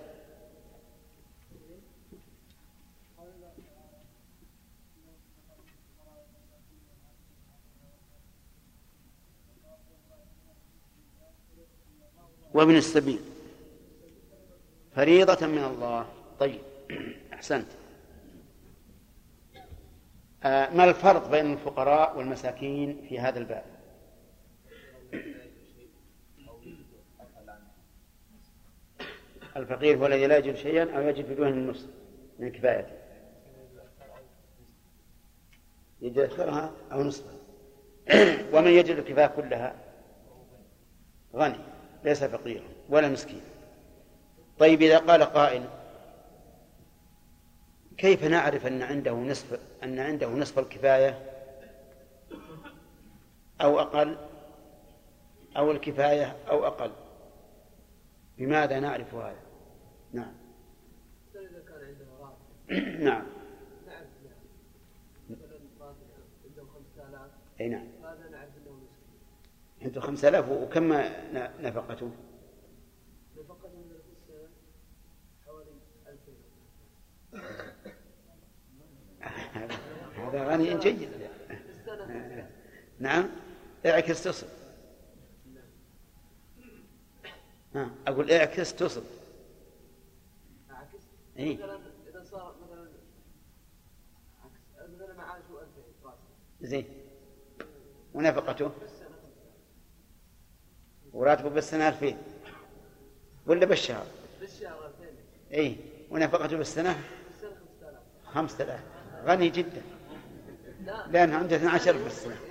[12.53, 13.19] وابن السبيل.
[14.95, 16.05] فريضة من الله.
[16.39, 16.61] طيب.
[17.33, 17.67] أحسنت.
[20.43, 23.63] آه ما الفرق بين الفقراء والمساكين في هذا الباب؟
[29.57, 31.87] الفقير هو الذي لا يجد شيئا أو يجد بدون النصف
[32.39, 32.91] من كفايته.
[36.01, 37.35] يجد أكثرها أو نصفها.
[38.53, 39.75] ومن يجد الكفاية كلها
[41.35, 41.78] غني.
[42.03, 43.41] ليس فقيرا ولا مسكين
[44.59, 45.65] طيب إذا قال قائل
[47.97, 51.29] كيف نعرف أن عنده نصف أن عنده نصف الكفاية؟
[53.61, 54.17] أو أقل؟
[55.57, 56.91] أو الكفاية أو أقل؟
[58.37, 59.39] بماذا نعرف هذا؟
[60.13, 60.33] نعم.
[63.09, 63.25] نعم.
[66.45, 67.31] عنده 5000
[67.61, 67.87] أي نعم.
[68.03, 69.08] هذا نعرف أنه مسكين
[69.81, 70.93] عنده خمسة آلاف وكم
[71.59, 72.11] نفقته؟
[73.37, 74.49] نفقته من السنة
[75.45, 75.71] حوالي
[76.07, 76.31] 2000
[80.17, 81.09] هذا غني جيد.
[82.99, 83.29] نعم.
[83.85, 84.47] إعكس تصل.
[87.75, 89.03] ها أقول إعكس تصل.
[90.71, 91.03] أعكس؟
[91.37, 92.89] إيه؟ مثلا إذا صار مثلا
[94.95, 95.67] مثلا معاشه 2000
[96.03, 96.19] راتب
[96.61, 96.85] زين.
[98.13, 98.71] ونفقته؟
[101.13, 102.17] وراتبه بالسنة ألفين.
[103.47, 104.05] ولا بالشهر؟
[104.39, 105.13] بالشهر 2000
[105.53, 105.75] إي.
[106.11, 106.99] ونفقته بالسنة؟
[107.29, 107.55] بالسنه
[108.25, 108.79] 5000 خمسة آلاف.
[109.25, 109.81] غني جدا.
[111.07, 112.33] لأنه عنده 12 بالسنة.
[112.33, 112.43] ينفق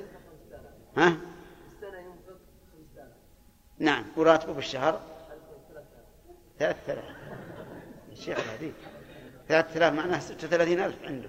[0.50, 0.62] 5000
[0.96, 1.18] ها؟
[1.80, 2.38] بالسنة ينفق
[2.72, 3.12] 5000
[3.78, 4.04] نعم.
[4.16, 5.00] وراتبه بالشهر؟
[6.58, 7.16] 3000 ثلاثة آلاف.
[8.12, 8.38] الشيخ
[9.48, 11.28] ثلاثة آلاف معناه ستة وثلاثين ألف عنده.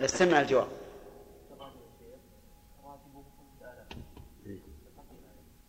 [0.00, 0.68] استمع الجواب
[2.84, 3.22] راتبه
[3.60, 3.86] 5000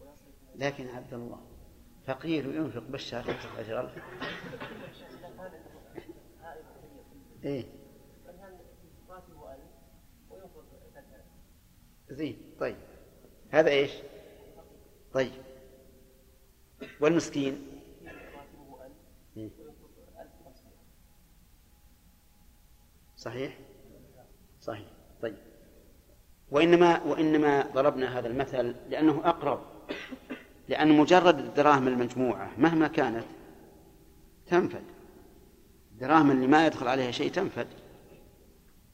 [0.00, 1.40] ويصرف من لكن عبد الله
[2.06, 4.04] فقير ينفق بالشهر خمسة عشر ألف.
[7.44, 7.64] إيه.
[8.24, 8.58] فكان
[9.08, 9.60] راتبه 1000
[10.30, 10.64] وينفق
[10.94, 11.24] 3000
[12.10, 12.76] زين طيب.
[13.50, 13.90] هذا إيش؟
[15.12, 15.42] طيب.
[17.00, 18.92] والمسكين راتبه 1000
[19.36, 19.50] إيه.
[19.58, 20.70] وينفق 1500
[23.20, 23.58] صحيح؟
[24.60, 24.86] صحيح.
[25.22, 25.36] طيب.
[26.50, 29.60] وإنما وإنما ضربنا هذا المثل لأنه أقرب
[30.68, 33.24] لأن مجرد الدراهم المجموعة مهما كانت
[34.46, 34.82] تنفد.
[35.92, 37.66] الدراهم اللي ما يدخل عليها شيء تنفد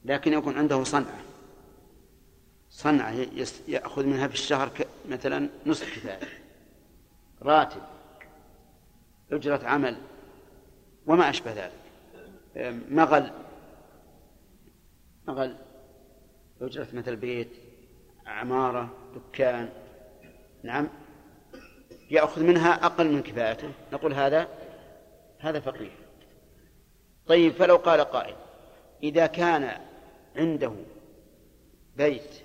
[0.05, 1.21] لكن يكون عنده صنعة.
[2.69, 3.13] صنعة
[3.67, 4.71] يأخذ منها في الشهر
[5.09, 6.19] مثلا نصف كفاية.
[7.41, 7.81] راتب
[9.31, 9.97] أجرة عمل
[11.05, 11.87] وما أشبه ذلك.
[12.91, 13.31] مغل
[15.27, 15.55] مغل
[16.61, 17.51] أجرة مثل بيت
[18.25, 19.69] عمارة دكان.
[20.63, 20.89] نعم.
[22.11, 24.47] يأخذ منها أقل من كفايته نقول هذا
[25.39, 25.91] هذا فقير
[27.27, 28.35] طيب فلو قال قائل
[29.03, 29.81] إذا كان
[30.35, 30.73] عنده
[31.95, 32.43] بيت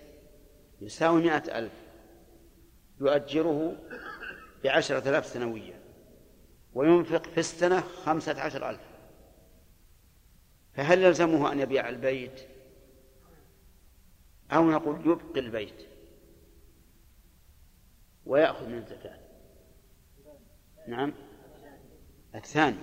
[0.81, 1.73] يساوي مائة ألف
[3.01, 3.77] يؤجره
[4.65, 5.81] بعشرة آلاف سنويا
[6.75, 8.81] وينفق في السنة خمسة عشر ألف
[10.75, 12.52] فهل يلزمه أن يبيع البيت؟
[14.53, 15.87] أو نقول يبقي البيت
[18.27, 19.19] ويأخذ من الزكاة.
[20.89, 21.13] نعم.
[22.35, 22.77] الثاني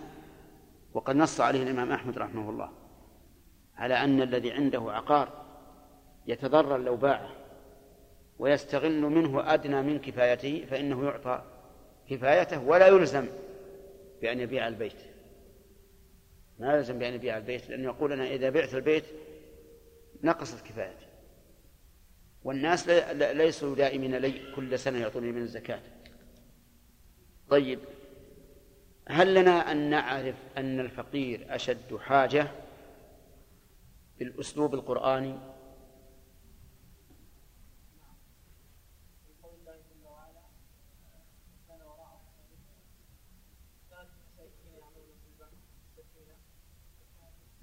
[0.94, 2.72] وقد نص عليه الإمام أحمد رحمه الله
[3.76, 5.46] على أن الذي عنده عقار
[6.28, 7.30] يتضرر لو باعه
[8.40, 11.44] ويستغل منه أدنى من كفايته فإنه يعطى
[12.10, 13.28] كفايته ولا يلزم
[14.22, 15.02] بأن يبيع البيت.
[16.60, 19.06] ما يلزم بأن يبيع البيت لأنه يقول أنا إذا بعت البيت
[20.24, 21.09] نقصت كفايتي.
[22.44, 25.82] والناس ليسوا دائمين لي كل سنة يعطوني من الزكاة.
[27.50, 27.80] طيب
[29.08, 32.48] هل لنا أن نعرف أن الفقير أشد حاجة
[34.20, 35.36] بالأسلوب القرآني؟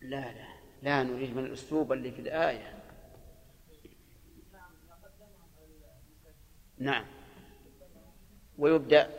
[0.02, 0.46] لا لا.
[0.82, 2.82] لا نريد من الأسلوب اللي في الآية
[4.52, 4.72] نعم
[5.02, 7.04] قدمهم على المساكين نعم.
[8.58, 9.10] ويبدأ.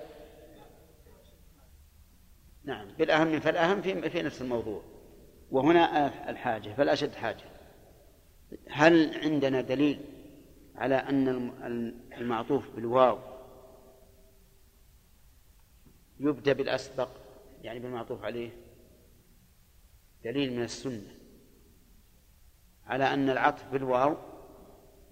[2.64, 2.88] نعم.
[2.98, 4.82] بالأهم فالأهم في في نفس الموضوع.
[5.52, 7.44] وهنا الحاجة فالأشد حاجة.
[8.70, 10.00] هل عندنا دليل
[10.76, 13.20] على أن الم- المعطوف بالواو
[16.20, 17.10] يبدأ بالأسبق؟
[17.62, 18.50] يعني بالمعطوف عليه.
[20.24, 21.16] دليل من السنة.
[22.86, 24.18] على أن العطف بالواو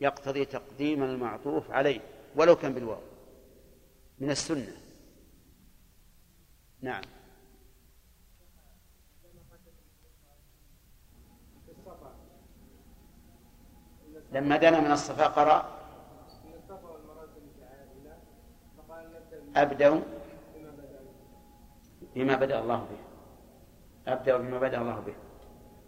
[0.01, 2.01] يقتضي تقديم المعطوف عليه.
[2.35, 3.01] ولو كان بالواو.
[4.19, 4.77] من السنة.
[6.81, 7.03] نعم.
[14.31, 15.75] لما دنا من الصفا قرأ.
[19.55, 19.89] أبدأ.
[19.89, 21.01] بما بدأ
[22.15, 23.01] بما بدأ الله به.
[24.13, 25.15] أبدأ بما بدأ الله به.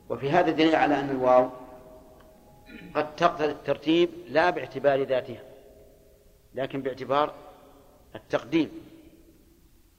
[0.10, 1.50] وفي هذا دليل على أن الواو
[2.96, 5.47] قد تقتضي الترتيب لا باعتبار ذاتها
[6.58, 7.34] لكن باعتبار
[8.16, 8.70] التقديم.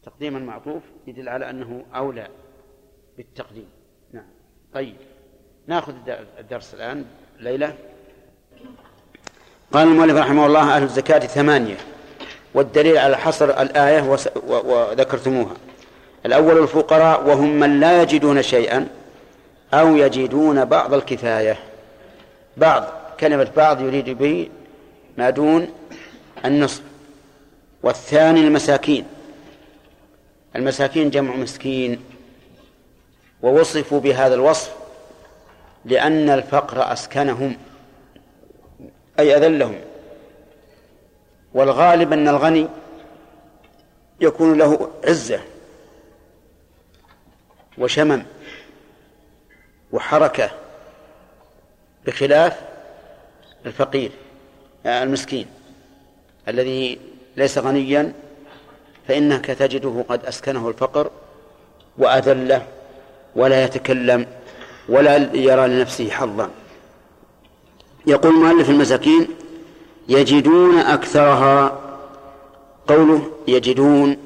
[0.05, 2.29] تقديم المعطوف يدل على أنه أولى
[3.17, 3.69] بالتقديم.
[4.13, 4.25] نعم.
[4.75, 4.95] طيب.
[5.67, 7.05] ناخذ الد- الدرس الآن.
[7.41, 7.73] ليلى.
[9.73, 11.77] قال المؤلف رحمه الله أهل الزكاة ثمانية
[12.55, 15.55] والدليل على حصر الآية وذكرتموها.
[16.27, 18.89] الأول الفقراء وهم من لا يجدون شيئا
[19.75, 21.57] أو يجدون بعض الكفاية.
[22.57, 22.85] بعض
[23.21, 24.49] كلمة بعض يريد به
[25.19, 25.69] ما دون
[26.45, 26.82] النصف.
[27.82, 29.07] والثاني المساكين.
[30.57, 32.05] المساكين جمع مسكين.
[33.43, 34.74] ووصفوا بهذا الوصف
[35.84, 37.57] لأن الفقر أسكنهم
[39.18, 39.80] أي أذلهم.
[41.55, 42.68] والغالب أن الغني
[44.20, 45.41] يكون له عزة
[47.78, 48.22] وشمم
[49.93, 50.51] وحركة
[52.07, 52.61] بخلاف
[53.66, 54.11] الفقير
[54.86, 55.47] المسكين.
[56.49, 56.99] الذي
[57.36, 58.12] ليس غنيا
[59.09, 61.11] فإنك تجده قد أسكنه الفقر
[61.99, 62.66] وأذله
[63.36, 64.26] ولا يتكلم
[64.88, 66.51] ولا يرى لنفسه حظا.
[68.07, 69.28] يقول مؤلف المساكين
[70.09, 71.80] يجدون أكثرها
[72.86, 74.16] قوله يجدون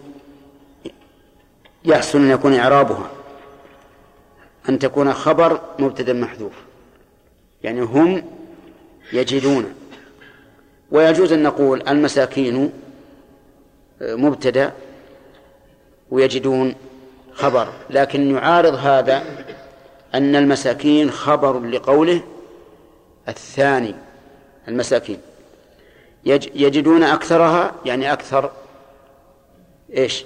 [1.84, 3.10] يحسن أن يكون إعرابها
[4.68, 6.52] أن تكون خبر مبتدأ محذوف.
[7.62, 8.24] يعني هم
[9.12, 9.74] يجدون.
[10.92, 12.72] ويجوز أن نقول المساكين
[14.00, 14.72] مبتدأ
[16.10, 16.74] ويجدون
[17.32, 19.24] خبر لكن يعارض هذا
[20.14, 22.22] أن المساكين خبر لقوله
[23.28, 23.94] الثاني
[24.68, 25.20] المساكين.
[26.54, 28.50] يجدون أكثرها يعني أكثر
[29.96, 30.24] إيش؟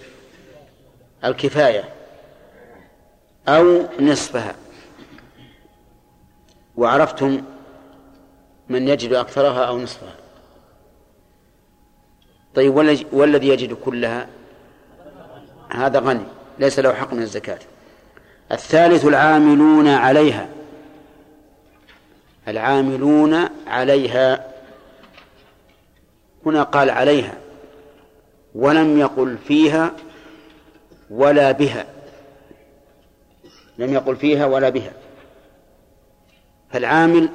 [1.25, 1.85] الكفاية
[3.49, 4.55] أو نصفها.
[6.77, 7.43] وعرفتم
[8.69, 10.16] من يجد أكثرها أو نصفها.
[12.57, 12.75] طيب
[13.13, 14.29] والذي يجد كلها؟
[15.69, 16.25] هذا غني
[16.59, 17.59] ليس له حق من الزكاة.
[18.53, 20.49] الثالث العاملون عليها.
[22.49, 24.47] العاملون عليها.
[26.47, 27.35] هنا قال عليها.
[28.55, 29.93] ولم يقل فيها
[31.11, 31.87] ولا بها.
[33.79, 34.93] لم يقل فيها ولا بها.
[36.71, 37.29] فالعامل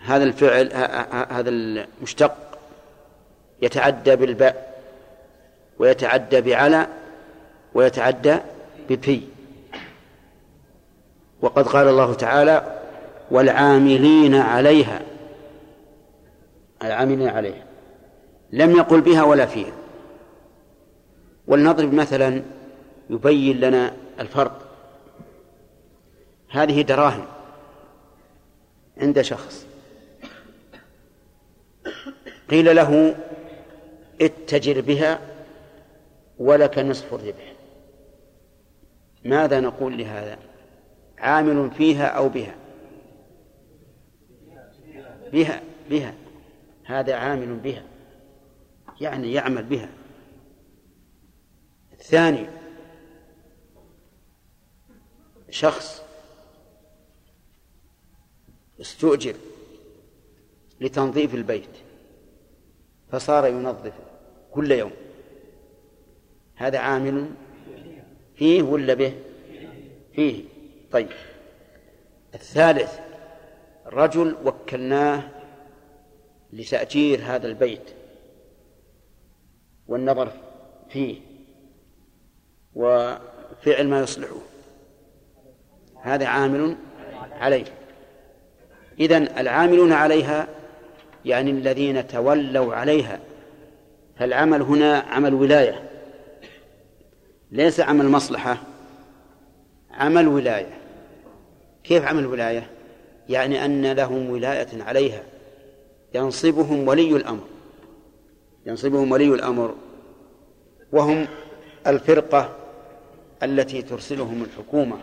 [0.00, 0.72] هذا الفعل
[1.30, 2.53] هذا المشتق
[3.62, 4.80] يتعدى بالباء
[5.78, 6.86] ويتعدى بعلى
[7.74, 8.36] ويتعدى
[8.90, 9.20] بفي
[11.40, 12.80] وقد قال الله تعالى
[13.30, 15.00] والعاملين عليها.
[16.82, 17.64] العاملين عليها.
[18.52, 19.72] لم يقل بها ولا فيها.
[21.46, 22.42] ولنضرب مثلا
[23.10, 24.60] يبين لنا الفرق.
[26.50, 27.26] هذه دراهم
[28.98, 29.66] عند شخص.
[32.50, 33.14] قيل له
[34.20, 35.20] اتجر بها
[36.38, 37.54] ولك نصف الربح.
[39.24, 40.38] ماذا نقول لهذا؟
[41.18, 42.54] عامل فيها أو بها؟
[45.32, 46.14] بها بها.
[46.84, 47.84] هذا عامل بها.
[49.00, 49.88] يعني يعمل بها.
[51.92, 52.46] الثاني
[55.50, 56.02] شخص
[58.80, 59.34] استؤجر
[60.80, 61.83] لتنظيف البيت.
[63.14, 63.92] فصار ينظف
[64.50, 64.90] كل يوم.
[66.56, 67.30] هذا عامل
[68.34, 69.14] فيه ولا به؟
[70.12, 70.44] فيه.
[70.92, 71.08] طيب.
[72.34, 72.98] الثالث
[73.86, 75.22] رجل وكلناه
[76.52, 77.90] لتأجير هذا البيت
[79.86, 80.32] والنظر
[80.88, 81.20] فيه
[82.74, 84.36] وفعل ما يصلحه.
[86.02, 86.76] هذا عامل
[87.32, 87.64] عليه.
[89.00, 90.48] إذن العاملون عليها
[91.24, 93.20] يعني الذين تولوا عليها.
[94.18, 95.90] فالعمل هنا عمل ولاية.
[97.52, 98.56] ليس عمل مصلحة
[99.90, 100.78] عمل ولاية.
[101.84, 102.70] كيف عمل ولاية؟
[103.28, 105.22] يعني أن لهم ولاية عليها.
[106.14, 107.44] ينصبهم ولي الأمر.
[108.66, 109.74] ينصبهم ولي الأمر.
[110.92, 111.26] وهم
[111.86, 112.56] الفرقة
[113.42, 114.96] التي ترسلهم الحكومة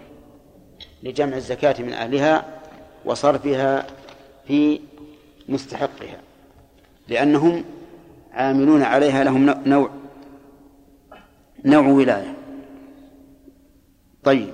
[1.03, 2.61] لجمع الزكاة من أهلها
[3.05, 3.87] وصرفها
[4.47, 4.79] في
[5.49, 6.21] مستحقها
[7.07, 7.63] لأنهم
[8.33, 9.89] عاملون عليها لهم نوع
[11.65, 12.35] نوع ولاية.
[14.23, 14.53] طيب.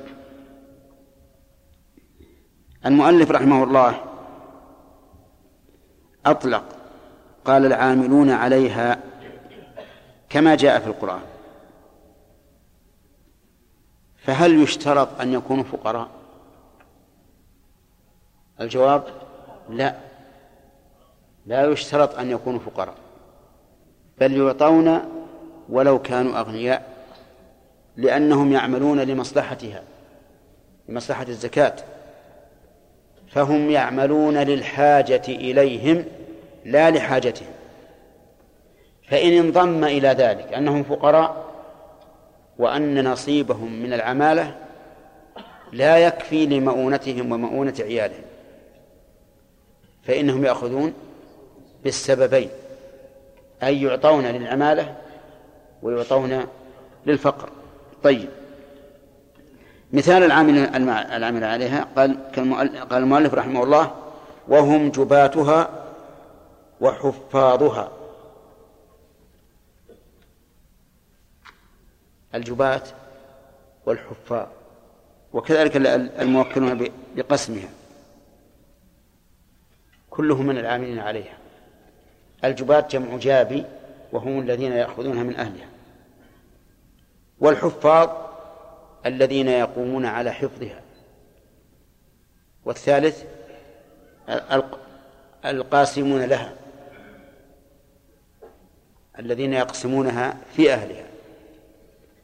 [2.86, 4.02] المؤلف رحمه الله
[6.26, 6.64] أطلق
[7.46, 9.04] قال العاملون عليها
[10.30, 11.22] كما جاء في القرآن.
[14.18, 16.10] فهل يشترط أن يكونوا فقراء؟
[18.62, 19.04] الجواب
[19.70, 20.07] لا.
[21.48, 22.95] لا يشترط أن يكونوا فقراء
[24.20, 25.00] بل يعطون
[25.70, 26.98] ولو كانوا أغنياء
[27.98, 29.84] لأنهم يعملون لمصلحتها
[30.89, 31.76] لمصلحة الزكاة.
[33.32, 36.06] فهم يعملون للحاجة إليهم
[36.66, 37.54] لا لحاجتهم.
[39.10, 41.45] فإن انضم إلى ذلك أنهم فقراء
[42.58, 44.56] وأن نصيبهم من العمالة
[45.74, 48.24] لا يكفي لمؤونتهم ومؤونة عيالهم.
[50.04, 50.93] فإنهم يأخذون
[51.84, 52.50] بالسببين
[53.64, 54.96] أي يعطون للعمالة
[55.84, 56.46] ويعطون
[57.06, 57.50] للفقر.
[58.04, 58.30] طيب.
[59.94, 60.58] مثال العامل
[60.88, 62.18] العامل عليها قال
[62.90, 63.96] قال المؤلف رحمه الله
[64.48, 65.70] وهم جباتها
[66.82, 67.92] وحفاظها.
[72.36, 72.90] الجبات
[73.86, 74.48] والحفاظ
[75.34, 77.70] وكذلك ال- ال- الموكلون بقسمها.
[80.10, 81.38] كلهم من العاملين عليها.
[82.44, 83.66] الجبات جمع جابي
[84.12, 85.68] وهم الذين يأخذونها من أهلها.
[87.40, 88.10] والحفاظ
[89.06, 90.82] الذين يقومون على حفظها.
[92.66, 93.24] والثالث
[94.30, 94.80] الق-
[95.46, 96.54] القاسمون لها.
[99.20, 101.06] الذين يقسمونها في أهلها.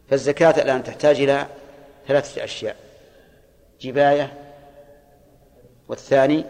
[0.09, 1.47] فالزكاة الآن تحتاج إلى
[2.07, 2.75] ثلاثة أشياء.
[3.81, 4.33] جباية
[5.87, 6.45] والثاني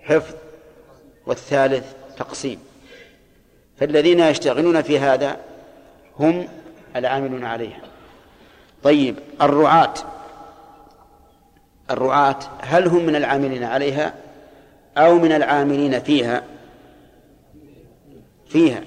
[0.00, 0.34] حفظ
[1.26, 2.67] والثالث تقسيم.
[3.80, 5.36] فالذين يشتغلون في هذا
[6.20, 6.48] هم
[6.96, 7.80] العاملون عليها.
[8.82, 9.94] طيب الرعاة.
[11.90, 14.14] الرعاة هل هم من العاملين عليها
[14.96, 16.42] أو من العاملين فيها؟
[18.48, 18.82] فيها.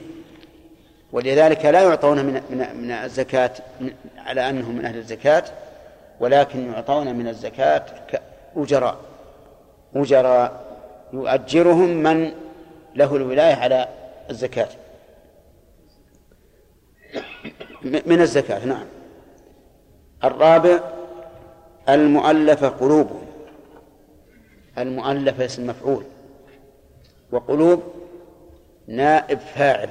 [1.12, 3.52] ولذلك لا يعطون من من من الزكاة
[4.18, 5.44] على أنهم من أهل الزكاة
[6.20, 8.98] ولكن يعطون من الزكاة كأجراء
[9.96, 10.66] أجراء
[11.14, 12.32] يؤجرهم من
[12.96, 13.88] له الولاية على
[14.30, 14.68] الزكاة.
[17.84, 18.86] من الزكاة نعم.
[20.24, 20.80] الرابع
[21.90, 23.26] المؤلفة قلوبهم
[24.78, 26.04] المؤلفة اسم مفعول.
[27.32, 27.84] وقلوب
[28.88, 29.90] نائب فاعل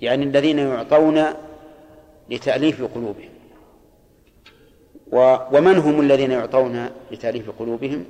[0.00, 1.24] يعني الذين يعطون
[2.30, 3.28] لتأليف قلوبهم.
[5.52, 8.04] ومن هم الذين يعطون لتأليف قلوبهم؟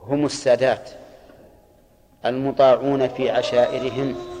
[0.00, 0.90] هم السادات
[2.26, 4.33] المطاعون في عشائرهم.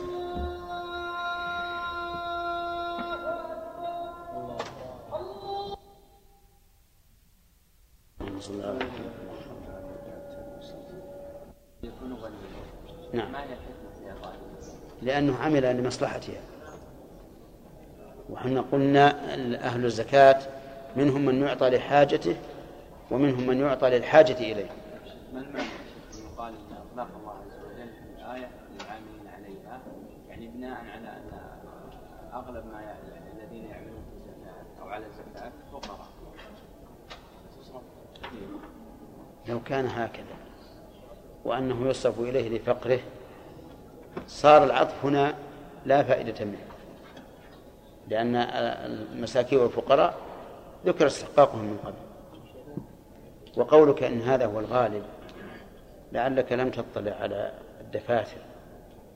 [13.14, 13.32] نعم.
[15.02, 16.40] لأنه عمل لمصلحتها.
[18.30, 19.34] وحنا قلنا
[19.66, 20.38] أهل الزكاة
[20.96, 22.36] منهم من يعطى لحاجته
[23.10, 24.70] ومنهم من يعطى للحاجة إليه.
[25.34, 25.68] ما المعنى؟
[26.32, 27.88] يقال إن أطلاق الله عز وجل
[28.18, 29.80] الايه للعاملين عليها
[30.28, 31.30] يعني بناء على أن
[32.32, 32.98] أغلب ما يعني
[33.32, 36.06] الذين يعملون في الزكاة أو على الزكاة فقراء.
[39.48, 40.33] لو كان هكذا.
[41.44, 43.00] وأنه يصرف إليه لفقره
[44.26, 45.34] صار العطف هنا
[45.86, 46.58] لا فائدة منه
[48.08, 48.36] لأن
[49.12, 50.14] المساكين والفقراء
[50.86, 51.94] ذكر استحقاقهم من قبل.
[53.56, 55.02] وقولك إن هذا هو الغالب
[56.12, 58.36] لعلك لم تطلع على الدفاتر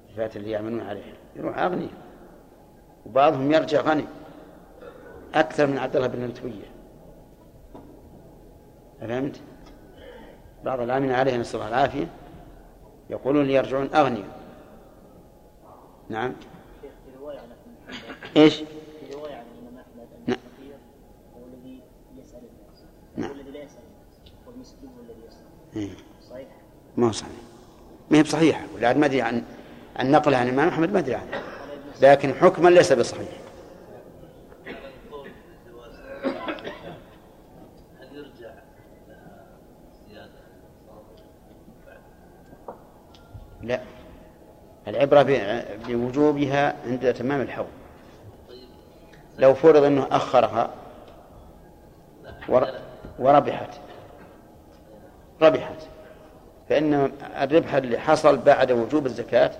[0.09, 1.14] الدفاتر اللي يعملون عليها.
[1.37, 1.89] يروح أغني.
[3.07, 4.05] وبعضهم يرجع غني.
[5.35, 6.70] أكثر من عبد الله بن لتوية
[9.01, 9.41] فهمت؟
[10.64, 12.07] بعض العاملين عليها نسأل الله العافية
[13.11, 14.39] يقولون ليرجعون أغنياء.
[16.09, 16.35] نعم.
[18.37, 18.51] أن
[23.17, 23.30] نعم.
[26.97, 27.33] ما هو صحيح.
[28.11, 28.64] ما هي بصحيحة.
[28.75, 29.43] ولعل ما أدري عن
[29.97, 31.43] عن نقلها عن الإمام أحمد ما أدري عنه
[32.03, 33.29] لكن حكما ليس بصحيح
[38.01, 38.51] هل يرجع
[40.11, 40.30] زيادة
[43.63, 43.80] لا.
[44.89, 45.22] العبرة
[45.89, 47.67] بوجوبها عند تمام الحول
[49.39, 50.71] لو فرض أنه أخرها
[52.49, 52.68] ور-
[53.18, 53.71] وربحت.
[55.43, 55.83] ربحت.
[56.68, 57.13] فإن
[57.43, 59.51] الربح اللي حصل بعد وجوب الزكاة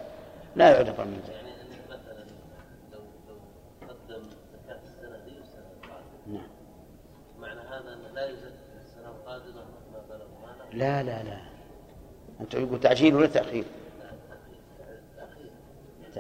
[0.57, 2.25] لا يعتبر من الزكاة يعني أنك مثلا
[2.93, 2.99] لو
[3.29, 3.35] لو
[3.89, 4.23] قدم
[4.53, 6.33] زكاة السنة دي والسنة القادمة.
[6.33, 6.49] نعم.
[10.73, 11.39] لا لا لا
[12.41, 13.65] أنت يقول تعجيل ولا تأخير؟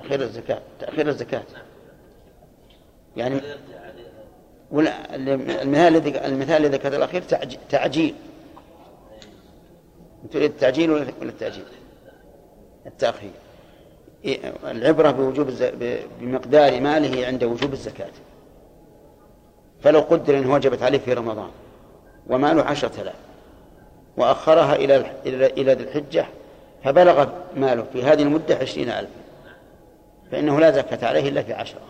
[0.02, 1.42] تأخير الزكاة تأخير الزكاة.
[3.16, 3.40] يعني
[4.70, 8.14] ولا المثال الذي المثال الذي ذكرته الأخير تعج- تعجيل.
[10.32, 11.64] تريد التعجيل ولا التأجيل؟
[12.86, 13.30] التأخير.
[14.24, 15.62] إيه، العبرة بوجوب الز...
[16.20, 18.10] بمقدار ماله عند وجوب الزكاة.
[19.82, 21.50] فلو قدر أنه وجبت عليه في رمضان
[22.26, 23.14] وماله عشرة آلاف
[24.16, 26.26] وأخرها إلى إلى ذي الحجة
[26.84, 29.08] فبلغ ماله في هذه المدة عشرين ألف
[30.30, 31.80] فإنه لا زكاة عليه إلا في عشرة.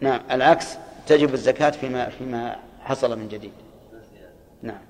[0.00, 0.76] نعم العكس
[1.06, 3.52] تجب الزكاة فيما فيما حصل من جديد.
[4.62, 4.80] نعم.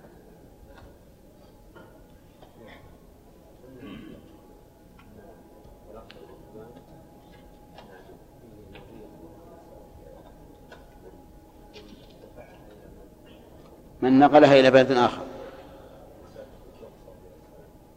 [14.02, 15.22] من نقلها إلى بلد آخر.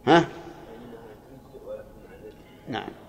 [0.08, 0.28] ها؟
[2.68, 3.03] نعم.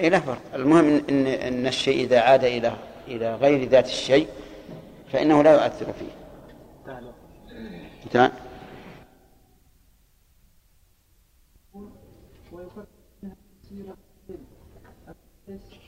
[0.00, 0.42] اي لا فرق.
[0.54, 2.76] المهم ان ان الشيء إذا عاد إلى
[3.08, 4.28] إلى غير ذات الشيء
[5.12, 6.20] فإنه لا يؤثر فيه.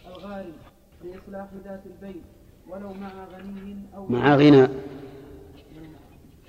[0.07, 0.55] الغارب
[1.05, 2.23] لإصلاح ذات البين
[2.69, 4.69] ولو مع غني أو مع غنى.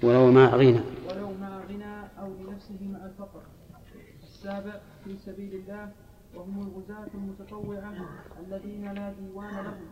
[0.03, 0.81] ولو مع غنى.
[1.10, 3.41] ولو مع غنى أو لنفسه مع الفقر.
[4.23, 5.91] السابع في سبيل الله
[6.35, 7.93] وهم الغزاة المتطوعة
[8.47, 9.88] الذين لا ديوان لهم.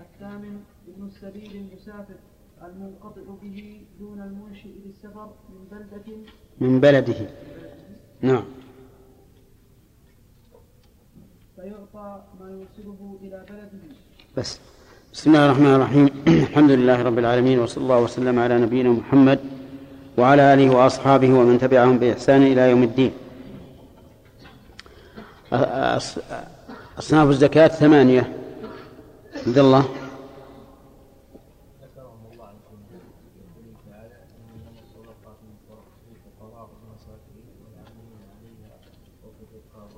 [0.00, 2.14] الثامن ابن السبيل المسافر
[2.62, 6.16] المنقطع به دون المنشئ للسفر من بلدة.
[6.60, 7.30] من بلده.
[8.22, 8.44] نعم.
[11.56, 13.94] فيعطى ما يوصله إلى بلده.
[14.36, 14.60] بس.
[15.12, 16.08] بسم الله الرحمن الرحيم.
[16.48, 19.40] الحمد لله رب العالمين وصلى الله وسلم على نبينا محمد
[20.18, 23.12] وعلى آله وأصحابه ومن تبعهم بإحسان إلى يوم الدين.
[26.98, 28.36] أصناف الزكاة ثمانية.
[29.46, 29.84] عبد الله.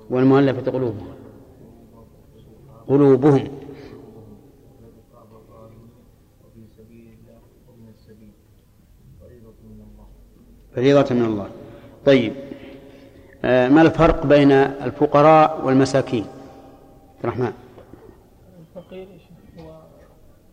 [0.09, 1.15] والمؤلفة قلوبهم
[2.87, 3.47] قلوبهم.
[10.75, 11.49] فريضة من الله.
[12.05, 12.44] طيب.
[13.45, 16.25] ما الفرق بين الفقراء والمساكين؟
[17.15, 17.53] عبد الرحمن.
[18.59, 19.07] الفقير
[19.59, 19.81] هو؟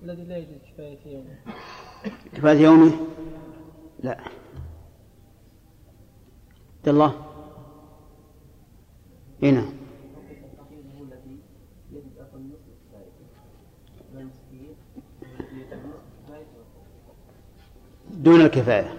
[0.03, 1.37] الذي لا يجد كفاية يومه.
[2.35, 2.93] كفاية يومه؟
[4.03, 4.19] لا.
[6.79, 7.15] عبد الله.
[9.43, 9.65] هنا
[12.37, 12.61] نصف
[16.27, 16.63] كفايته
[18.11, 18.97] دون الكفاية.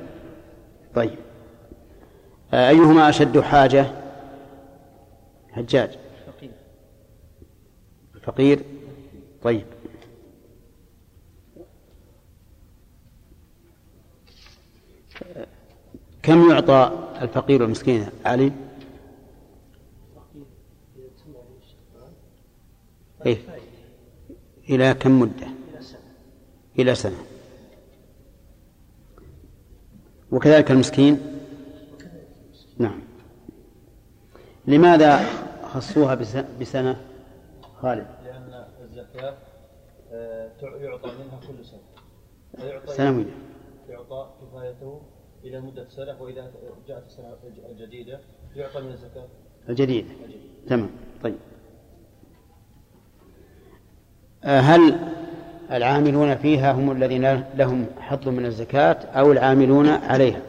[0.96, 1.10] طيب.
[1.12, 1.33] آه،
[2.54, 3.86] أيهما أشد حاجة؟
[5.52, 5.98] حجاج.
[6.28, 6.52] الفقير.
[8.16, 8.64] الفقير؟
[9.44, 9.66] طيب.
[15.36, 15.48] آه،
[16.24, 18.52] كم يعطى الفقير والمسكين علي؟
[23.26, 23.38] إيه؟
[24.70, 25.48] إلى كم مدة؟
[26.80, 27.18] إلى سنة.
[30.32, 31.33] وكذلك المسكين؟
[32.84, 33.00] نعم.
[34.68, 35.20] لماذا
[35.64, 36.96] خصوها بس- بسنة؟
[37.82, 38.08] خالد.
[38.26, 39.34] لأن الزكاة
[40.12, 41.80] آه، يعطى منها كل سنة.
[42.58, 43.26] فيعطى سنوية
[43.90, 45.02] يعطى كفايته
[45.44, 46.52] إلى مدة سنة وإذا
[46.88, 47.36] جاءت السنة
[47.70, 48.20] الجديدة
[48.56, 49.28] يعطى من الزكاة.
[49.70, 50.06] الجديد.
[50.68, 50.90] تمام.
[51.24, 51.36] طيب.
[54.44, 55.00] آه، هل
[55.72, 60.42] العاملون فيها هم الذين لهم حظ من الزكاة أو العاملون عليها؟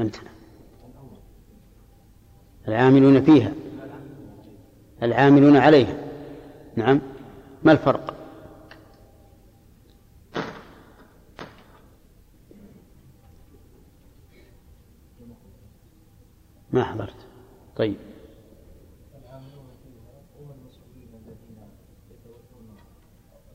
[0.00, 0.16] أنت
[2.68, 3.52] العاملون فيها.
[5.02, 5.96] العاملون عليها.
[6.76, 7.00] نعم.
[7.62, 8.14] ما الفرق؟
[16.72, 17.14] ما حضرت.
[17.76, 17.96] طيب
[19.24, 21.58] العاملون فيها هم المسؤولين الذين
[22.10, 22.76] يتولون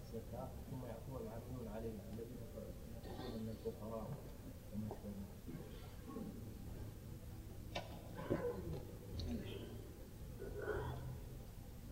[0.01, 2.37] الزكاة ثم يعطون العاملون عليها الذين
[2.95, 4.07] يأخذون من الفقراء
[4.71, 5.13] والمساكين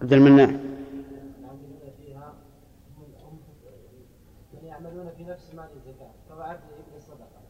[0.01, 0.61] عبد من
[4.63, 7.41] يعملون في نفس مال الزكاة كما عبد ابن الصدقة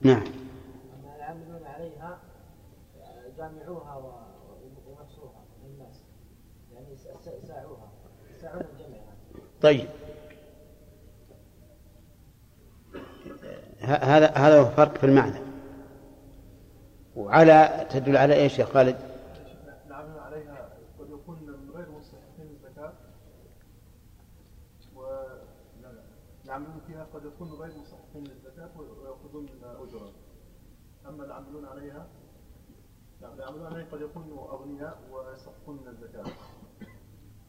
[0.00, 0.24] نعم.
[1.16, 2.18] العاملون عليها
[3.38, 3.96] جامعوها
[4.86, 6.04] ونفسوها للناس
[6.74, 6.96] يعني
[7.46, 7.88] ساعوها
[8.36, 8.98] يساعون الجمع
[9.62, 9.88] طيب
[13.80, 15.38] هذا هذا هو فرق في المعنى.
[17.16, 18.96] وعلى تدل على إيش يا خالد؟
[19.86, 20.68] العامل عليها
[20.98, 22.92] قد يكون من غير مستحقين الزكاة
[24.96, 25.02] و
[25.82, 26.02] لا لا
[26.44, 30.12] العاملون فيها قد يكونوا غير مستحقين للزكاة ويأخذون أجرا
[31.08, 32.06] أما العاملون عليها
[33.74, 36.24] عليها قد يكونوا أغنياء ويستحقون من الزكاة.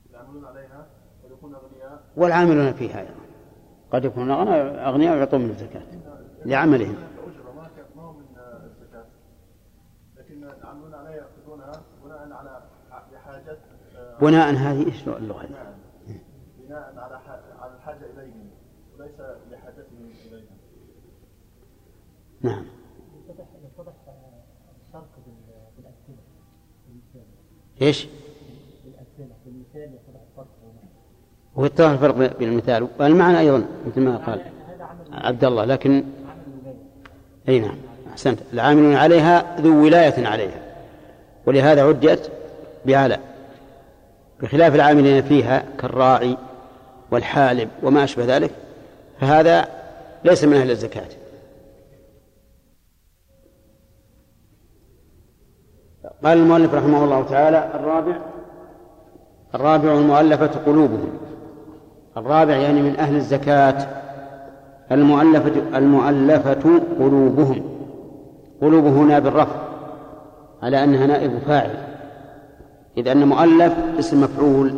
[0.10, 0.88] العاملون عليها
[1.24, 3.14] قد يكونوا أغنياء والعاملون فيها أيضا.
[3.92, 5.84] قد يكونون أغنياء ويعطون من الزكاة
[6.46, 6.96] لعملهم.
[6.96, 8.26] أجرة ما ك- ما هو من
[8.64, 9.06] الزكاة.
[10.18, 11.72] لكن العاملون عليها يأخذونها
[12.04, 12.64] بناء على
[13.14, 13.58] لحاجة
[14.22, 15.74] بناء هذه إيش اللغة؟ هذه؟ نعم.
[16.60, 17.16] بناء على
[17.60, 18.50] على الحاجة إليهم
[19.00, 19.20] وليس
[19.52, 20.56] لحاجتهم إليها
[22.42, 22.66] نعم.
[24.96, 25.34] الفرق بال-
[25.78, 26.24] بالأمثلة
[26.88, 27.28] بالمثال.
[27.82, 28.08] إيش؟
[28.86, 30.90] بالأمثلة بالمثال يتضح الفرق بينهم.
[31.56, 34.42] ويتضح الفرق بين المثال والمعنى أيضا مثل ما قال
[35.12, 36.04] عبد الله لكن
[37.50, 37.76] أي نعم
[38.12, 38.40] أحسنت.
[38.54, 40.62] العاملون عليها ذو ولاية عليها.
[41.46, 42.32] ولهذا عدت
[42.86, 43.20] بعلى.
[44.42, 46.38] بخلاف العاملين فيها كالراعي
[47.12, 48.52] والحالب وما أشبه ذلك
[49.20, 49.68] فهذا
[50.24, 51.08] ليس من أهل الزكاة.
[56.24, 58.16] قال المؤلف رحمه الله تعالى الرابع
[59.56, 61.10] الرابع المؤلفة قلوبهم.
[62.18, 63.88] الرابع يعني من أهل الزكاة.
[64.92, 67.62] المؤلفة المؤلفة قلوبهم.
[68.62, 69.56] قلوب هنا بالرفع
[70.64, 71.78] على أنها نائب فاعل.
[72.98, 74.74] إذ أن مؤلف اسم مفعول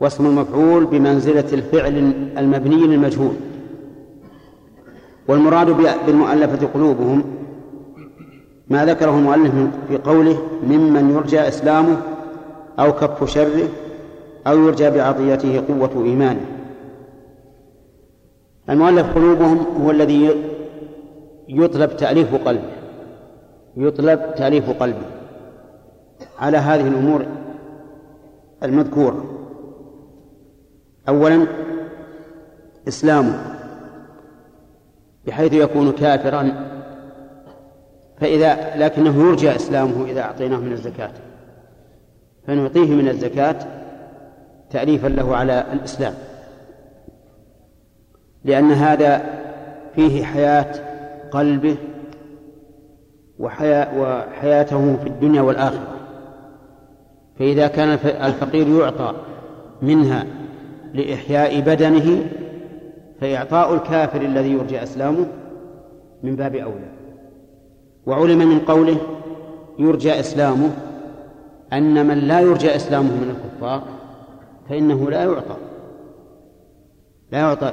[0.00, 3.34] واسم المفعول بمنزلة الفعل المبني للمجهول.
[5.28, 5.66] والمراد
[6.06, 7.24] بالمؤلفة قلوبهم
[8.68, 9.52] ما ذكره المؤلف
[9.88, 11.96] في قوله ممن يرجى إسلامه
[12.78, 13.68] أو كف شره
[14.46, 16.46] أو يرجى بعطيته قوة إيمانه.
[18.70, 20.30] المؤلف قلوبهم هو الذي
[21.48, 22.72] يطلب تأليف قلبه
[23.76, 25.06] يطلب تأليف قلبه
[26.38, 27.26] على هذه الأمور
[28.62, 29.24] المذكورة
[31.08, 31.46] أولا
[32.88, 33.38] إسلامه
[35.26, 36.52] بحيث يكون كافرا
[38.20, 41.10] فإذا لكنه يرجى إسلامه إذا أعطيناه من الزكاة.
[42.46, 43.56] فنعطيه من الزكاة
[44.70, 46.14] تأليفا له على الإسلام.
[48.44, 49.24] لأن هذا
[49.94, 50.74] فيه حياة
[51.30, 51.76] قلبه
[53.38, 55.96] وحياة وحياته في الدنيا والآخرة.
[57.38, 59.14] فإذا كان الفقير يعطى
[59.82, 60.26] منها
[60.94, 62.26] لإحياء بدنه
[63.20, 65.26] فإعطاء الكافر الذي يرجى إسلامه
[66.22, 66.95] من باب أولى.
[68.06, 68.96] وعلم من قوله
[69.78, 70.70] يرجى إسلامه
[71.72, 73.82] أن من لا يرجى إسلامه من الكفار
[74.68, 75.56] فإنه لا يعطى
[77.32, 77.72] لا يعطى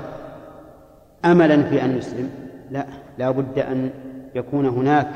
[1.26, 2.30] أملا في أن يسلم.
[2.72, 2.86] لا
[3.18, 3.90] لا بد أن
[4.36, 5.08] يكون هناك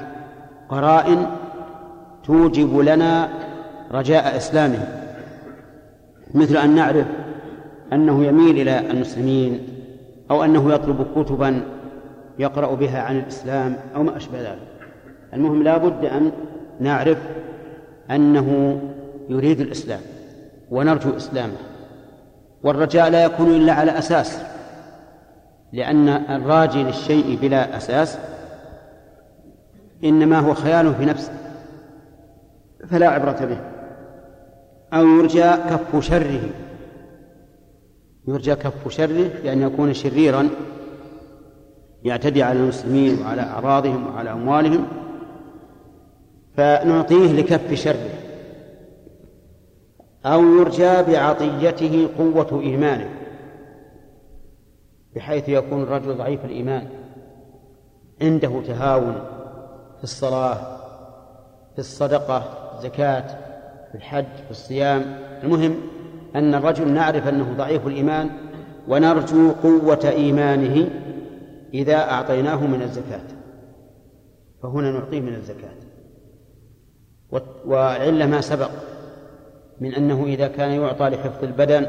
[0.69, 1.27] قرائن
[2.23, 3.30] توجب لنا
[3.91, 4.88] رجاء إسلامه.
[6.34, 7.06] مثل أن نعرف
[7.94, 9.68] أنه يميل إلى المسلمين
[10.31, 11.61] أو أنه يطلب كتبا
[12.39, 14.77] يقرأ بها عن الإسلام أو ما أشبه ذلك.
[15.34, 16.32] المهم لا بد أن
[16.80, 17.18] نعرف
[18.12, 18.80] أنه
[19.30, 20.02] يريد الإسلام
[20.72, 21.58] ونرجو إسلامه
[22.64, 24.41] والرجاء لا يكون إلا على أساس
[25.74, 28.18] لأن الراجي للشيء بلا أساس
[30.04, 31.32] إنما هو خيال في نفسه
[32.90, 33.58] فلا عبرة به
[34.94, 36.49] أو يرجى كف شره
[38.28, 40.49] يرجى كف شره لأن يكون شريرا
[42.04, 44.88] يعتدي على المسلمين وعلى أعراضهم وعلى أموالهم
[46.58, 48.10] فنعطيه لكف شره.
[50.26, 53.10] أو يرجى بعطيته قوة إيمانه
[55.16, 56.88] بحيث يكون الرجل ضعيف الإيمان.
[58.22, 59.16] عنده تهاون
[59.98, 60.78] في الصلاة
[61.74, 62.44] في الصدقة
[62.78, 63.28] الزكاة
[63.92, 65.20] في الحج في الصيام.
[65.44, 65.76] المهم
[66.36, 68.30] أن الرجل نعرف أنه ضعيف الإيمان
[68.88, 70.90] ونرجو قوة إيمانه
[71.74, 73.22] إذا أعطيناه من الزكاة.
[74.64, 75.86] فهنا نعطيه من الزكاة.
[77.66, 78.70] وعلة ما سبق
[79.82, 81.88] من أنه إذا كان يعطى لحفظ البدن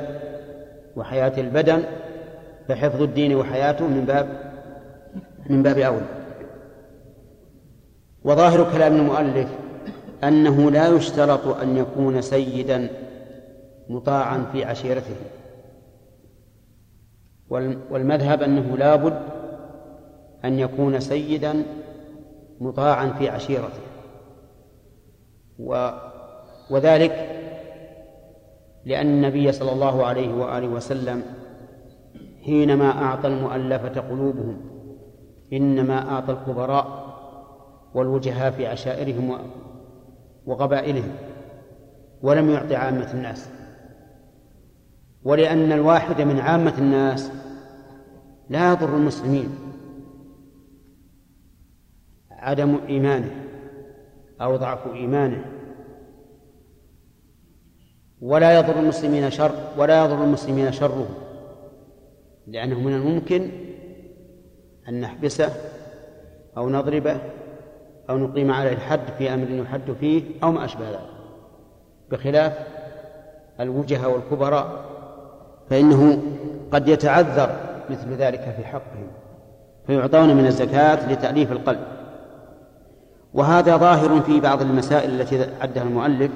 [0.97, 1.83] وحياة البدن
[2.69, 4.53] فحفظ الدين وحياته من باب
[5.51, 6.07] من باب أولى.
[8.25, 9.49] وظاهر كلام المؤلف
[10.25, 12.89] أنه لا يشترط أن يكون سيدا
[13.89, 15.17] مطاعا في عشيرته.
[17.91, 19.23] والمذهب أنه لا بد
[20.45, 21.63] أن يكون سيدا
[22.61, 23.88] مطاعا في عشيرته.
[25.59, 25.91] و
[26.71, 27.39] وذلك
[28.85, 31.23] لأن النبي صلى الله عليه وآله وسلم
[32.45, 34.61] حينما أعطى المؤلفة قلوبهم
[35.53, 37.09] إنما أعطى الكبراء
[37.95, 39.39] والوجهاء في عشائرهم
[40.47, 41.13] وقبائلهم
[42.23, 43.49] ولم يعط عامة الناس.
[45.25, 47.33] ولأن الواحد من عامة الناس
[48.49, 49.51] لا يضر المسلمين
[52.31, 53.48] عدم إيمانه.
[54.41, 55.45] أو ضعف إيمانه.
[58.21, 61.09] ولا يضر المسلمين شر ولا يضر المسلمين شره.
[62.47, 63.51] لأنه من الممكن
[64.89, 65.53] أن نحبسه
[66.57, 67.21] أو نضربه
[68.11, 71.11] أو نقيم عليه الحد في أمر يحد فيه أو ما أشبه ذلك.
[72.11, 72.59] بخلاف
[73.61, 74.85] الوجهاء والكبراء
[75.71, 76.23] فإنه
[76.73, 77.57] قد يتعذر
[77.91, 79.07] مثل ذلك في حقهم
[79.87, 81.98] فيعطون من الزكاة لتأليف القلب.
[83.35, 86.31] وهذا ظاهر في بعض المسائل التي عدها المؤلف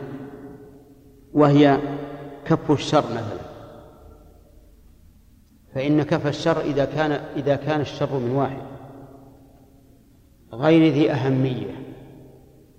[1.33, 1.79] وهي
[2.45, 3.43] كف الشر مثلا.
[5.75, 8.63] فإن كف الشر إذا كان إذا كان الشر من واحد
[10.53, 11.83] غير ذي أهمية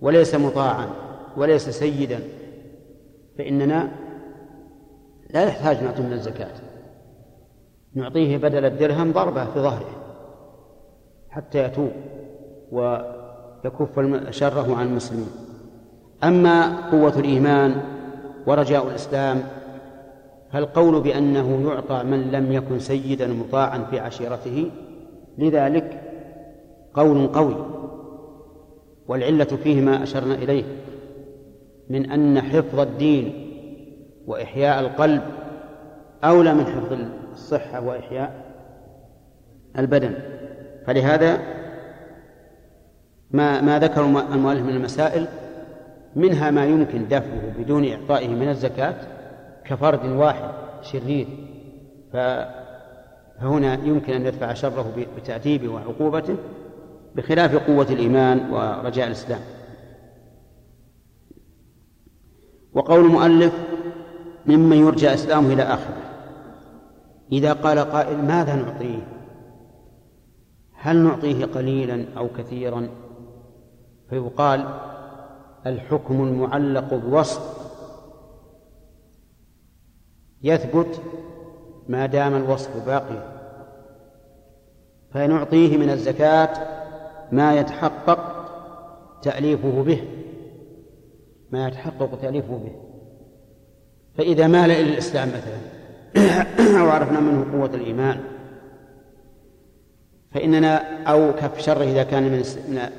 [0.02, 0.90] وليس مطاعا
[1.38, 2.20] وليس سيدا
[3.38, 3.92] فإننا
[5.30, 6.54] لا يحتاج نعطي من الزكاة.
[7.94, 9.90] نعطيه بدل الدرهم ضربة في ظهره
[11.30, 11.92] حتى يتوب
[13.64, 14.00] ويكف
[14.30, 15.28] شره عن المسلمين.
[16.24, 17.76] أما قوة الإيمان
[18.48, 19.44] ورجاء الإسلام
[20.52, 24.72] فالقول بأنه يعطى من لم يكن سيدا مطاعا في عشيرته
[25.38, 26.02] لذلك
[26.94, 27.56] قول قوي
[29.08, 30.64] والعلة فيه ما أشرنا إليه
[31.90, 33.50] من أن حفظ الدين
[34.28, 35.22] وإحياء القلب
[36.24, 36.98] أولى من حفظ
[37.34, 38.44] الصحة وإحياء
[39.78, 40.14] البدن.
[40.86, 41.40] فلهذا
[43.34, 45.28] ما ما ذكر المؤلف من المسائل
[46.16, 48.96] منها ما يمكن دفعه بدون إعطائه من الزكاة
[49.66, 50.52] كفرد واحد
[50.82, 51.28] شرير.
[52.14, 56.36] فهنا يمكن أن يدفع شره بتأديبه وعقوبته
[57.16, 59.42] بخلاف قوة الإيمان ورجاء الإسلام.
[62.74, 63.54] وقول المؤلف
[64.46, 66.04] ممن يرجى إسلامه إلى آخره.
[67.32, 69.08] إذا قال قائل ماذا نعطيه؟
[70.74, 72.90] هل نعطيه قليلا أو كثيرا؟
[74.14, 74.66] فيقال
[75.66, 77.42] الحكم المعلق بوصف
[80.44, 81.02] يثبت
[81.88, 83.34] ما دام الوصف باقيا
[85.14, 86.50] فنعطيه من الزكاة
[87.32, 88.20] ما يتحقق
[89.22, 90.04] تأليفه به
[91.52, 92.72] ما يتحقق تأليفه به.
[94.18, 95.58] فإذا مال إلى الإسلام مثلا
[96.86, 98.20] وعرفنا منه قوة الإيمان
[100.32, 102.44] فإننا أو كف شره إذا كان من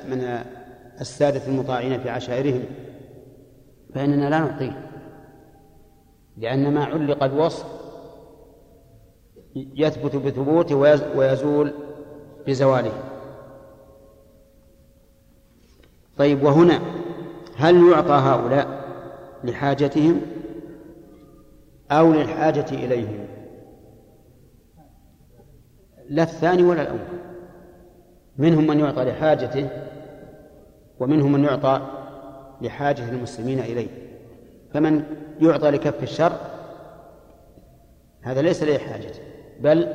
[0.09, 0.45] من
[1.01, 2.63] السادة المطاعين في عشائرهم
[3.93, 4.91] فإننا لا نعطيه
[6.37, 7.65] لأن ما علق الوصف
[9.55, 10.75] يثبت بثبوته
[11.15, 11.73] ويزول
[12.47, 12.91] بزواله.
[16.17, 16.81] طيب وهنا
[17.55, 18.85] هل يعطى هؤلاء
[19.43, 20.21] لحاجتهم
[21.91, 23.27] أو للحاجة إليهم؟
[26.09, 26.99] لا الثاني ولا الأول.
[28.37, 29.69] منهم من يعطى لحاجته
[30.99, 31.81] ومنهم من يعطى
[32.61, 33.87] لحاجة المسلمين إليه.
[34.73, 35.03] فمن
[35.41, 36.31] يعطى لكف الشر
[38.21, 39.19] هذا ليس لحاجته
[39.59, 39.93] بل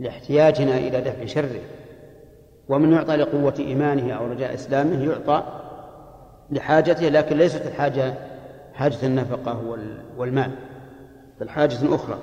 [0.00, 1.60] لاحتياجنا إلى دفع شره.
[2.68, 5.44] ومن يعطى لقوة إيمانه أو رجاء إسلامه يعطى
[6.50, 8.14] لحاجته لكن ليست الحاجة
[8.74, 9.78] حاجة النفقة
[10.16, 10.50] والمال
[11.40, 12.18] بل حاجة أخرى.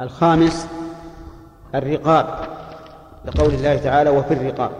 [0.00, 0.68] الخامس
[1.74, 2.48] الرقاب.
[3.24, 4.72] لقول الله تعالى وفي الرقاب.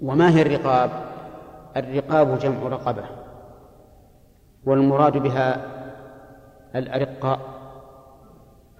[0.00, 0.90] وما هي الرقاب؟
[1.76, 3.02] الرقاب جمع رقبة
[4.64, 5.66] والمراد بها
[6.76, 7.40] الأرقاء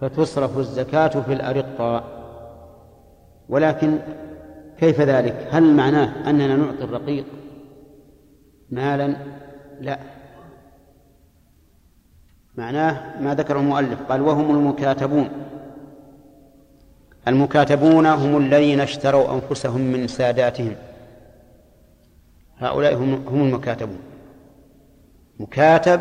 [0.00, 2.04] فتصرف الزكاة في الأرقاء.
[3.48, 3.98] ولكن
[4.78, 7.24] كيف ذلك؟ هل معناه أننا نعطي الرقيق
[8.70, 9.16] مالا؟
[9.80, 9.98] لا.
[12.56, 15.49] معناه ما ذكر المؤلف قال وهم المكاتبون.
[17.28, 20.76] المكاتبون هم الذين اشتروا أنفسهم من ساداتهم.
[22.58, 24.00] هؤلاء هم هم المكاتبون.
[25.40, 26.00] مكاتب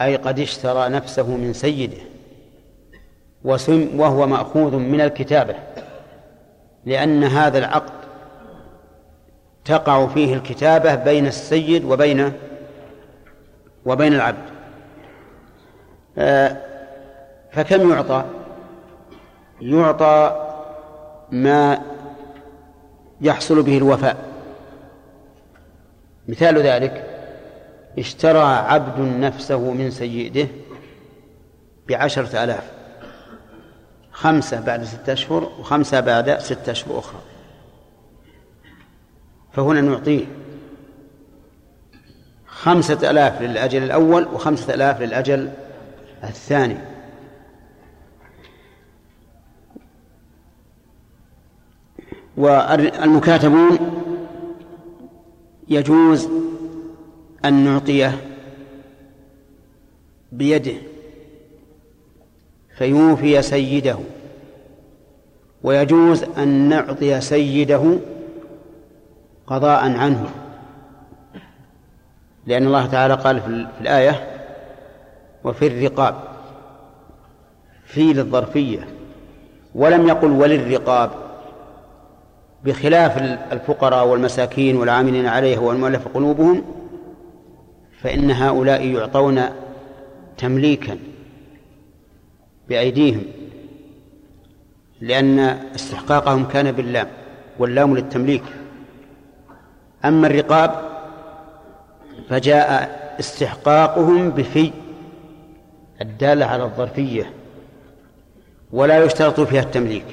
[0.00, 1.96] أي قد اشترى نفسه من سيده
[3.44, 5.54] وسم وهو مأخوذ من الكتابة
[6.84, 7.92] لأن هذا العقد
[9.64, 12.32] تقع فيه الكتابة بين السيد وبين
[13.86, 14.44] وبين العبد.
[16.18, 16.56] آه،
[17.52, 18.24] فكم يعطى؟
[19.64, 20.40] يعطى
[21.30, 21.82] ما
[23.20, 24.16] يحصل به الوفاء.
[26.28, 27.04] مثال ذلك
[27.98, 30.48] اشترى عبد نفسه من سيده
[31.88, 32.70] بعشرة آلاف
[34.12, 37.20] خمسة بعد ستة أشهر وخمسة بعد ستة أشهر أخرى.
[39.52, 40.24] فهنا نعطيه
[42.46, 45.50] خمسة آلاف للأجل الأول وخمسة آلاف للأجل
[46.24, 46.93] الثاني.
[52.36, 53.78] والمكاتبون
[55.68, 56.28] يجوز
[57.44, 58.20] أن نعطيه
[60.32, 60.74] بيده
[62.76, 63.98] فيوفي سيده
[65.62, 67.98] ويجوز أن نعطي سيده
[69.46, 70.30] قضاء عنه.
[72.46, 74.34] لأن الله تعالى قال في الآية
[75.44, 76.14] وفي الرقاب
[77.84, 78.88] في للظرفية
[79.74, 81.10] ولم يقل وللرقاب
[82.64, 83.18] بخلاف
[83.52, 86.64] الفقراء والمساكين والعاملين عليه والمؤلف قلوبهم
[88.00, 89.42] فإن هؤلاء يعطون
[90.38, 90.98] تمليكا
[92.68, 93.22] بأيديهم
[95.00, 95.38] لأن
[95.74, 97.08] استحقاقهم كان باللام
[97.58, 98.42] واللام للتمليك.
[100.04, 100.70] أما الرقاب
[102.28, 104.70] فجاء استحقاقهم بفي
[106.00, 107.32] الدالة على الظرفية
[108.72, 110.04] ولا يشترط فيها التمليك.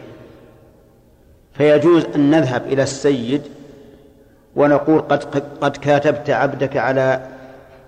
[1.62, 3.42] فيجوز أن نذهب إلى السيد
[4.56, 5.24] ونقول قد
[5.62, 7.28] قد كاتبت عبدك على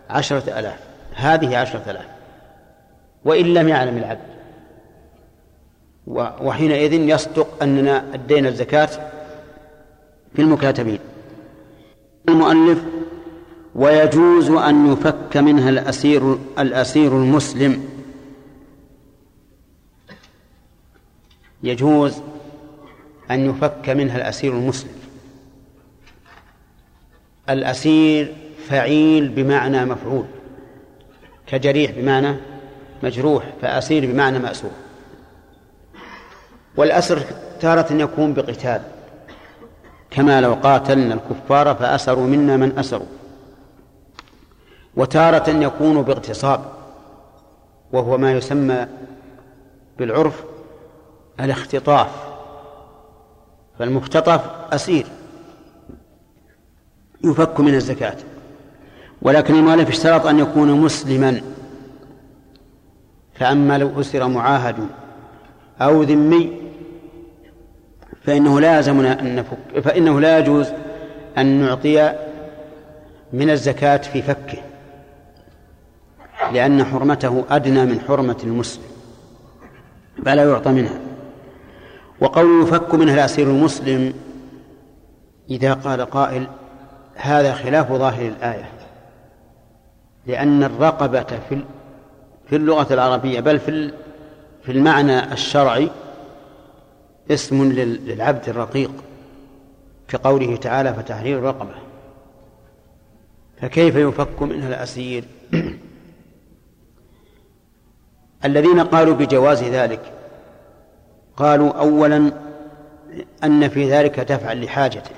[0.09, 0.79] عشرة آلاف.
[1.15, 2.05] هذه عشرة آلاف.
[3.25, 4.33] وإن لم يعلم العبد.
[6.41, 8.89] وحينئذ يصدق أننا أدينا الزكاة
[10.35, 10.99] في المكاتبين.
[12.29, 12.83] المؤلف
[13.75, 17.89] ويجوز أن يفك منها الأسير الأسير المسلم.
[21.63, 22.21] يجوز
[23.34, 24.93] أن يفك منها الأسير المسلم.
[27.49, 28.35] الأسير
[28.68, 30.26] فعيل بمعنى مفعول
[31.47, 32.35] كجريح بمعنى
[33.03, 34.72] مجروح فأسير بمعنى مأسور.
[36.77, 37.22] والأسر
[37.60, 38.81] تارة يكون بقتال.
[40.11, 43.07] كما لو قاتلنا الكفار فأسروا منا من أسروا.
[44.95, 46.65] وتارة يكون باغتصاب
[47.91, 48.88] وهو ما يسمى
[49.99, 50.43] بالعرف
[51.39, 52.22] الاختطاف.
[53.79, 54.41] فالمختطف
[54.73, 55.05] أسير
[57.23, 58.17] يفك من الزكاة.
[59.21, 61.41] ولكن المؤلف اشترط أن يكون مسلما.
[63.33, 64.75] فأما لو أسر معاهد
[65.81, 66.61] أو ذمي
[68.23, 70.67] فإنه لا يلزمنا أن نفك فإنه لا يجوز
[71.37, 72.13] أن نعطي
[73.33, 74.57] من الزكاة في فكه
[76.51, 78.83] لأن حرمته أدنى من حرمة المسلم
[80.25, 80.99] فلا يعطى منها.
[82.23, 84.13] وقول يفك منها الأسير المسلم
[85.49, 86.47] إذا قال قائل
[87.15, 88.69] هذا خلاف ظاهر الآية
[90.25, 91.63] لأن الرقبة في
[92.49, 93.93] في اللغة العربية بل في
[94.63, 95.89] في المعنى الشرعي
[97.31, 98.91] اسم للعبد الرقيق
[100.07, 101.75] كقوله تعالى فتحرير رقبة
[103.61, 105.23] فكيف يفك منها الأسير
[108.45, 110.22] الذين قالوا بجواز ذلك
[111.38, 112.31] قالوا أولا
[113.43, 115.15] أن في ذلك دفعا لحاجته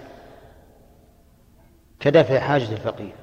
[1.99, 3.13] كدفع حاجة الفقير.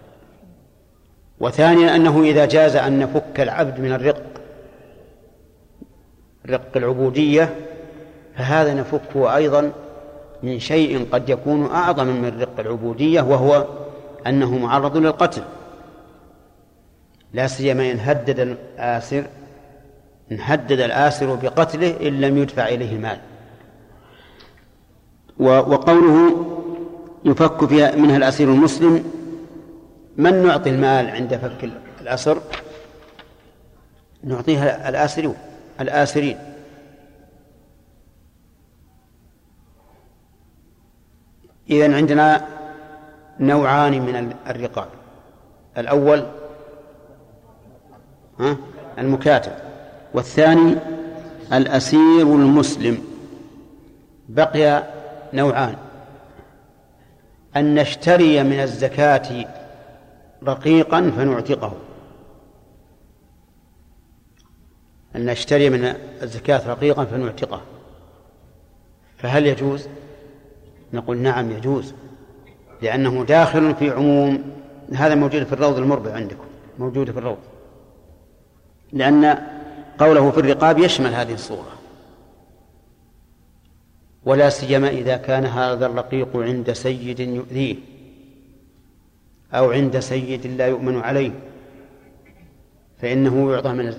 [1.41, 4.23] وثانيا أنه إذا جاز أن نفك العبد من الرق
[6.51, 7.55] رق العبودية
[8.37, 9.73] فهذا نفكه أيضا
[10.43, 13.67] من شيء قد يكون أعظم من رق العبودية وهو
[14.27, 15.43] أنه معرض للقتل.
[17.33, 19.25] لا سيما إن هدد الآسر
[20.31, 23.19] إن هدد الآسر بقتله إن لم يدفع إليه المال.
[25.39, 26.47] وقوله
[27.25, 29.05] يفك فيها منها الأسير المسلم
[30.17, 31.71] من نعطي المال عند فك
[32.01, 32.41] الأسر؟
[34.25, 35.37] نعطيها الآسرون
[35.81, 36.39] الآسرين.
[41.71, 42.47] إذن عندنا
[43.41, 44.89] نوعان من الرقاب.
[45.79, 46.27] الأول
[48.99, 49.72] المكاتب.
[50.15, 50.77] والثاني
[51.53, 52.99] الأسير المسلم.
[54.29, 54.85] بقي
[55.33, 55.77] نوعان.
[57.57, 59.47] أن نشتري من الزكاة
[60.45, 61.73] رقيقا فنعتقه.
[65.17, 67.61] أن نشتري من الزكاة رقيقا فنعتقه.
[69.19, 69.89] فهل يجوز؟
[70.93, 71.95] نقول نعم يجوز.
[72.83, 74.43] لأنه داخل في عموم
[74.95, 76.45] هذا موجود في الروض المربع عندكم
[76.79, 77.39] موجود في الروض.
[78.93, 79.39] لأن
[80.03, 81.73] قوله في الرقاب يشمل هذه الصورة.
[84.25, 87.77] ولا سيما إذا كان هذا الرقيق عند سيد يؤذيه
[89.55, 91.33] أو عند سيد لا يؤمن عليه
[92.99, 93.95] فإنه يعطى من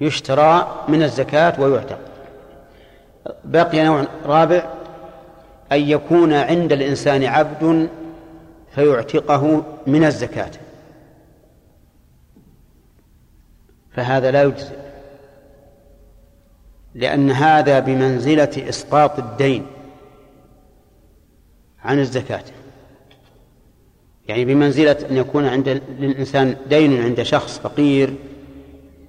[0.00, 1.98] يشترى من الزكاة ويعتق.
[3.44, 4.74] بقي نوع رابع
[5.72, 7.88] أن يكون عند الإنسان عبد
[8.74, 10.50] فيعتقه من الزكاة.
[13.92, 14.89] فهذا لا يجزئ.
[16.94, 19.66] لأن هذا بمنزلة إسقاط الدين
[21.84, 22.44] عن الزكاة.
[24.28, 28.14] يعني بمنزلة أن يكون عند الإنسان دين عند شخص فقير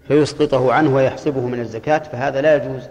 [0.08, 2.84] فيسقطه عنه ويحسبه من الزكاة فهذا لا يجوز.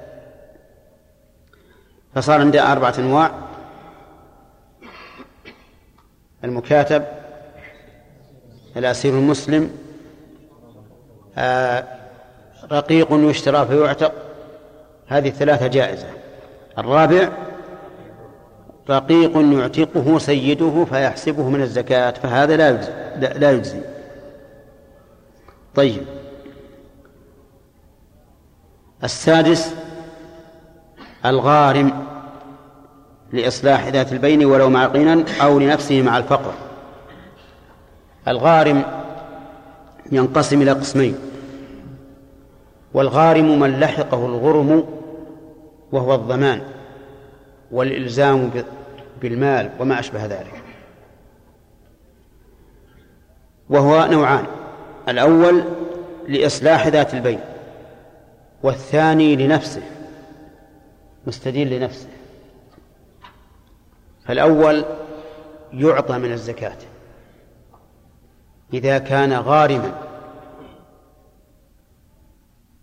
[2.15, 3.33] فصار عندنا أربعة أنواع.
[6.45, 7.05] المكاتب
[8.77, 9.71] الأسير المسلم
[11.39, 11.85] آه
[12.73, 14.30] رقيق يشترى فيعتق.
[15.11, 16.07] هذه الثلاثة جائزة.
[16.79, 17.29] الرابع
[18.91, 22.93] رقيق يعتقه سيده فيحسبه من الزكاة فهذا لا يجزي
[23.39, 23.81] لا يجزي.
[25.75, 26.03] طيب.
[29.05, 29.75] السادس
[31.25, 32.07] الغارم
[33.33, 36.53] لإصلاح ذات البين ولو مع قينا أو لنفسه مع الفقر.
[38.29, 38.83] الغارم
[40.13, 41.19] ينقسم إلى قسمين.
[42.95, 45.00] والغارم من لحقه الغرم
[45.93, 46.63] وهو الضمان
[47.71, 48.51] والإلزام
[49.21, 50.63] بالمال وما أشبه ذلك.
[53.69, 54.47] وهو نوعان
[55.09, 55.65] الأول
[56.29, 57.41] لإصلاح ذات البين
[58.63, 59.83] والثاني لنفسه
[61.27, 62.09] مستدين لنفسه.
[64.25, 64.85] فالأول
[65.73, 66.77] يعطى من الزكاة
[68.75, 69.93] إذا كان غارما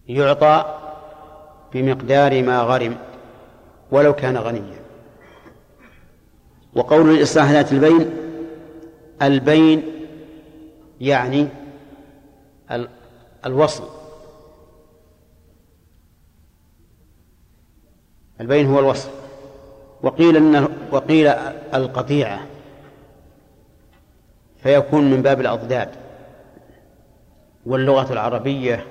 [0.07, 0.79] يعطى
[1.73, 2.97] بمقدار ما غرم
[3.91, 4.77] ولو كان غنيا.
[6.73, 8.11] وقول الإصلاح ذات البين
[9.21, 9.83] البين
[11.01, 11.47] يعني
[13.45, 13.83] الوصل.
[18.41, 19.09] البين هو الوصل.
[20.03, 21.27] وقيل انه وقيل
[21.73, 22.47] القطيعة
[24.63, 25.89] فيكون من باب الأضداد.
[27.65, 28.85] واللغة العربية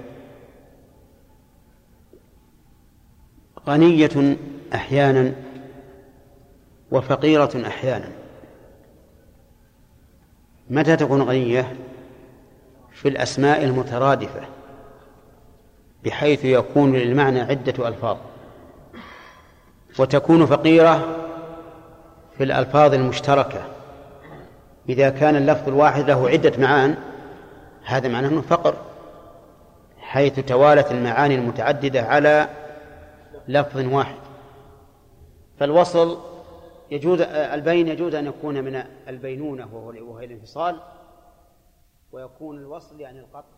[3.69, 4.37] غنية
[4.75, 5.33] أحيانا
[6.91, 8.09] وفقيرة أحيانا.
[10.71, 11.77] متى تكون غنية؟
[12.93, 14.41] في الأسماء المترادفة
[16.05, 18.17] بحيث يكون للمعنى عدة ألفاظ.
[19.99, 21.17] وتكون فقيرة
[22.39, 23.63] في الألفاظ المشتركة.
[24.89, 26.95] إذا كان اللفظ الواحد له عدة معان
[27.85, 28.75] هذا معناه أنه فقر
[29.99, 32.49] حيث توالت المعاني المتعددة على
[33.49, 34.19] لفظ واحد.
[35.59, 36.19] فالوصل
[36.91, 40.81] يجوز البين يجوز أن يكون من البينونة وهو الانفصال
[42.13, 43.56] ويكون الوصل يعني القطع.